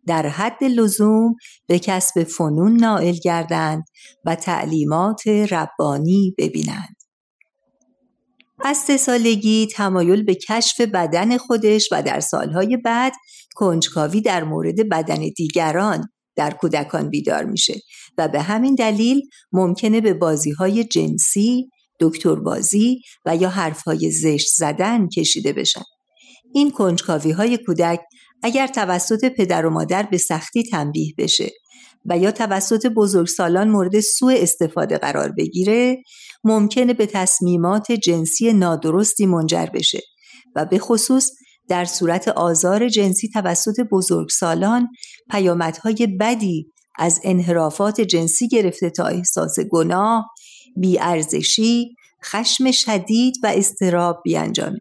در 0.07 0.28
حد 0.28 0.64
لزوم 0.64 1.36
به 1.68 1.80
کسب 1.80 2.24
فنون 2.24 2.76
نائل 2.76 3.16
گردند 3.24 3.84
و 4.26 4.36
تعلیمات 4.36 5.28
ربانی 5.28 6.36
ببینند. 6.38 6.99
از 8.70 8.78
سه 8.78 8.97
سالگی 8.97 9.67
تمایل 9.67 10.24
به 10.24 10.36
کشف 10.36 10.82
بدن 10.82 11.38
خودش 11.38 11.89
و 11.91 12.03
در 12.03 12.20
سالهای 12.20 12.78
بعد 12.78 13.13
کنجکاوی 13.55 14.22
در 14.22 14.43
مورد 14.43 14.89
بدن 14.89 15.30
دیگران 15.38 16.09
در 16.36 16.51
کودکان 16.51 17.09
بیدار 17.09 17.45
میشه 17.45 17.82
و 18.17 18.28
به 18.28 18.41
همین 18.41 18.76
دلیل 18.76 19.22
ممکنه 19.51 20.01
به 20.01 20.13
بازی 20.13 20.51
های 20.51 20.84
جنسی، 20.84 21.70
دکتر 21.99 22.36
بازی 22.36 23.01
و 23.26 23.36
یا 23.36 23.49
حرفهای 23.49 24.11
زشت 24.11 24.49
زدن 24.55 25.07
کشیده 25.07 25.53
بشن. 25.53 25.84
این 26.53 26.72
کنجکاوی 26.72 27.32
های 27.32 27.57
کودک 27.57 27.99
اگر 28.43 28.67
توسط 28.67 29.26
پدر 29.26 29.65
و 29.65 29.70
مادر 29.70 30.03
به 30.03 30.17
سختی 30.17 30.63
تنبیه 30.63 31.13
بشه 31.17 31.51
و 32.05 32.17
یا 32.17 32.32
توسط 32.32 32.86
بزرگسالان 32.86 33.70
مورد 33.70 33.99
سوء 33.99 34.34
استفاده 34.38 34.97
قرار 34.97 35.32
بگیره 35.32 35.97
ممکنه 36.44 36.94
به 36.94 37.06
تصمیمات 37.06 37.92
جنسی 37.92 38.54
نادرستی 38.54 39.26
منجر 39.26 39.66
بشه 39.66 40.02
و 40.56 40.66
به 40.66 40.80
خصوص 40.80 41.32
در 41.70 41.86
صورت 41.86 42.28
آزار 42.28 42.90
جنسی 42.90 43.30
توسط 43.30 43.80
بزرگسالان 43.92 44.88
پیامدهای 45.32 46.18
بدی 46.20 46.72
از 46.98 47.20
انحرافات 47.24 48.02
جنسی 48.02 48.48
گرفته 48.48 48.90
تا 48.90 49.06
احساس 49.06 49.60
گناه، 49.72 50.26
بیارزشی، 50.78 51.96
خشم 52.26 52.72
شدید 52.72 53.36
و 53.44 53.54
استراب 53.56 54.22
بیانجامه. 54.24 54.80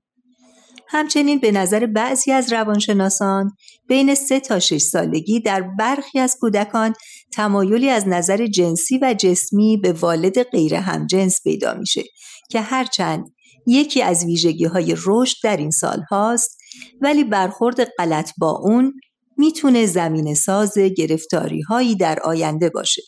همچنین 0.91 1.39
به 1.39 1.53
نظر 1.53 1.87
بعضی 1.87 2.33
از 2.33 2.53
روانشناسان 2.53 3.51
بین 3.89 4.15
سه 4.15 4.41
تا 4.41 4.59
6 4.59 4.79
سالگی 4.79 5.41
در 5.41 5.61
برخی 5.79 6.19
از 6.19 6.37
کودکان 6.41 6.95
تمایلی 7.33 7.89
از 7.89 8.09
نظر 8.09 8.47
جنسی 8.47 8.99
و 9.03 9.15
جسمی 9.19 9.77
به 9.77 9.93
والد 9.93 10.43
غیر 10.43 10.75
همجنس 10.75 11.43
پیدا 11.45 11.75
میشه 11.75 12.03
که 12.51 12.61
هرچند 12.61 13.25
یکی 13.67 14.03
از 14.03 14.25
ویژگی 14.25 14.65
های 14.65 14.97
رشد 15.07 15.37
در 15.45 15.57
این 15.57 15.71
سال 15.71 16.03
هاست 16.11 16.59
ولی 17.01 17.25
برخورد 17.25 17.85
غلط 17.85 18.31
با 18.39 18.51
اون 18.51 18.93
می‌تونه 19.37 19.87
زمین 19.87 20.35
ساز 20.35 20.79
گرفتاری 20.79 21.61
هایی 21.61 21.97
در 21.97 22.19
آینده 22.25 22.71
باشه. 22.71 23.03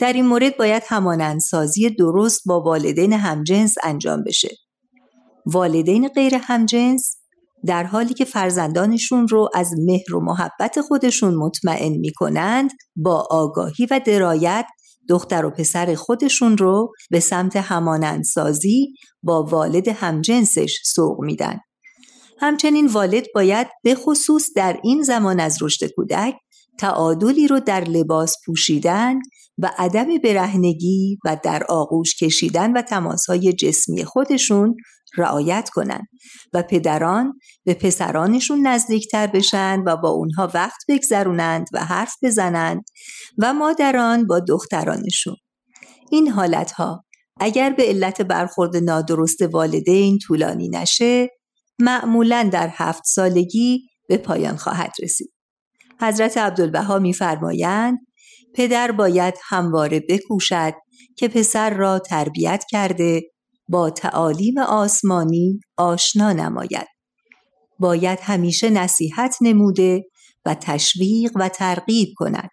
در 0.00 0.12
این 0.12 0.26
مورد 0.26 0.56
باید 0.56 0.82
همانندسازی 0.86 1.90
درست 1.90 2.42
با 2.46 2.60
والدین 2.60 3.12
همجنس 3.12 3.74
انجام 3.82 4.24
بشه. 4.24 4.67
والدین 5.52 6.08
غیر 6.08 6.34
همجنس 6.34 7.16
در 7.66 7.84
حالی 7.84 8.14
که 8.14 8.24
فرزندانشون 8.24 9.28
رو 9.28 9.48
از 9.54 9.74
مهر 9.78 10.14
و 10.14 10.20
محبت 10.20 10.80
خودشون 10.80 11.34
مطمئن 11.34 11.92
می‌کنند 11.92 12.70
با 12.96 13.26
آگاهی 13.30 13.86
و 13.90 14.00
درایت 14.06 14.66
دختر 15.08 15.44
و 15.44 15.50
پسر 15.50 15.94
خودشون 15.94 16.58
رو 16.58 16.92
به 17.10 17.20
سمت 17.20 17.56
همانندسازی 17.56 18.94
با 19.22 19.42
والد 19.42 19.88
همجنسش 19.88 20.78
سوق 20.84 21.20
میدن. 21.20 21.58
همچنین 22.38 22.86
والد 22.86 23.26
باید 23.34 23.66
به 23.82 23.94
خصوص 23.94 24.48
در 24.56 24.80
این 24.84 25.02
زمان 25.02 25.40
از 25.40 25.62
رشد 25.62 25.90
کودک 25.96 26.34
تعادلی 26.78 27.48
رو 27.48 27.60
در 27.60 27.84
لباس 27.84 28.34
پوشیدن 28.46 29.18
و 29.58 29.70
عدم 29.78 30.18
برهنگی 30.24 31.18
و 31.24 31.36
در 31.44 31.64
آغوش 31.68 32.16
کشیدن 32.16 32.72
و 32.72 32.82
تماسهای 32.82 33.52
جسمی 33.52 34.04
خودشون 34.04 34.76
رعایت 35.16 35.70
کنند 35.72 36.08
و 36.52 36.62
پدران 36.62 37.32
به 37.64 37.74
پسرانشون 37.74 38.66
نزدیکتر 38.66 39.26
بشن 39.26 39.82
و 39.86 39.96
با 39.96 40.08
اونها 40.08 40.50
وقت 40.54 40.80
بگذرونند 40.88 41.66
و 41.72 41.84
حرف 41.84 42.14
بزنند 42.22 42.84
و 43.38 43.54
مادران 43.54 44.26
با 44.26 44.40
دخترانشون. 44.40 45.36
این 46.10 46.28
حالتها 46.28 47.04
اگر 47.40 47.70
به 47.70 47.82
علت 47.82 48.22
برخورد 48.22 48.76
نادرست 48.76 49.42
والدین 49.42 50.18
طولانی 50.18 50.68
نشه 50.68 51.28
معمولا 51.78 52.48
در 52.52 52.70
هفت 52.72 53.02
سالگی 53.06 53.88
به 54.08 54.16
پایان 54.16 54.56
خواهد 54.56 54.92
رسید. 55.02 55.32
حضرت 56.00 56.38
عبدالبها 56.38 56.98
میفرمایند 56.98 57.98
پدر 58.54 58.92
باید 58.92 59.34
همواره 59.48 60.00
بکوشد 60.08 60.74
که 61.16 61.28
پسر 61.28 61.70
را 61.70 61.98
تربیت 61.98 62.64
کرده 62.70 63.22
با 63.68 63.90
تعالیم 63.90 64.58
آسمانی 64.58 65.60
آشنا 65.76 66.32
نماید. 66.32 66.86
باید 67.78 68.18
همیشه 68.22 68.70
نصیحت 68.70 69.36
نموده 69.40 70.04
و 70.46 70.54
تشویق 70.54 71.32
و 71.34 71.48
ترغیب 71.48 72.08
کند. 72.16 72.50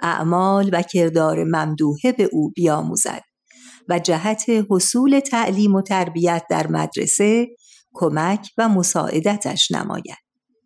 اعمال 0.00 0.70
و 0.72 0.82
کردار 0.82 1.44
ممدوحه 1.44 2.12
به 2.12 2.28
او 2.32 2.50
بیاموزد 2.50 3.22
و 3.88 3.98
جهت 3.98 4.44
حصول 4.70 5.20
تعلیم 5.20 5.74
و 5.74 5.82
تربیت 5.82 6.42
در 6.50 6.66
مدرسه 6.66 7.46
کمک 7.92 8.48
و 8.58 8.68
مساعدتش 8.68 9.70
نماید. 9.70 10.18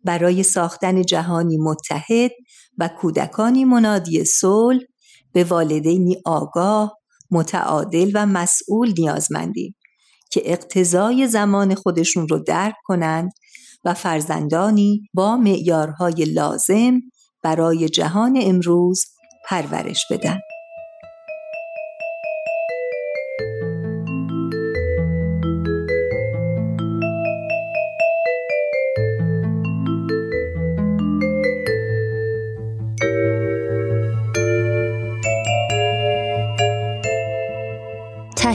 برای 0.03 0.43
ساختن 0.43 1.01
جهانی 1.01 1.57
متحد 1.57 2.31
و 2.77 2.87
کودکانی 2.87 3.65
منادی 3.65 4.25
صلح 4.25 4.81
به 5.33 5.43
والدینی 5.43 6.17
آگاه 6.25 6.97
متعادل 7.33 8.11
و 8.13 8.25
مسئول 8.25 8.93
نیازمندیم 8.97 9.75
که 10.31 10.41
اقتضای 10.45 11.27
زمان 11.27 11.75
خودشون 11.75 12.27
رو 12.27 12.39
درک 12.39 12.75
کنند 12.83 13.31
و 13.85 13.93
فرزندانی 13.93 15.09
با 15.13 15.37
معیارهای 15.37 16.25
لازم 16.25 16.99
برای 17.43 17.89
جهان 17.89 18.39
امروز 18.41 19.05
پرورش 19.49 20.05
بدن. 20.11 20.39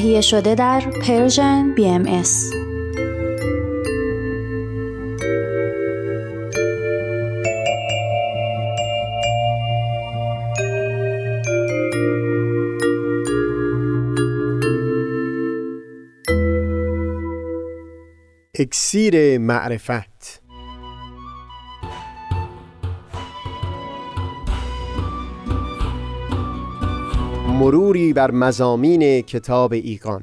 تهیه 0.09 0.21
شده 0.21 0.55
در 0.55 0.81
پرژن 0.81 1.75
BMS 1.77 2.29
اکسیر 18.55 19.39
معرفت. 19.39 20.18
مروری 27.59 28.13
بر 28.13 28.31
مزامین 28.31 29.23
کتاب 29.23 29.73
ایگان 29.73 30.23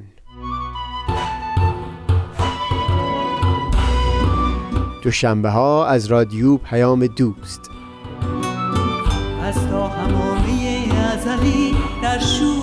دوشنبه 5.02 5.50
ها 5.50 5.86
از 5.86 6.06
رادیو 6.06 6.56
پیام 6.56 7.06
دوست. 7.06 7.70
از 9.42 9.54
تا 9.70 9.88
همامه 9.88 10.88
ازلی 11.12 11.76
در 12.02 12.18
شور 12.18 12.55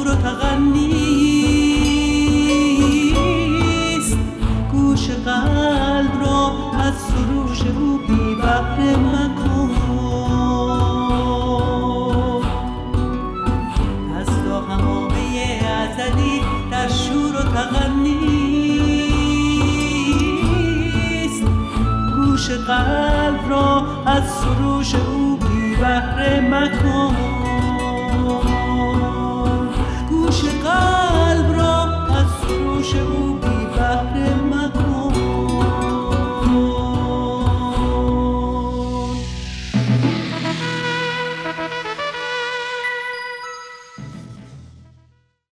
قلب 22.68 23.50
را 23.50 23.84
از 24.06 24.24
سروش 24.30 24.96
او 24.96 25.38
بی 25.38 25.76
بهره 25.76 26.42
مکن. 26.42 27.33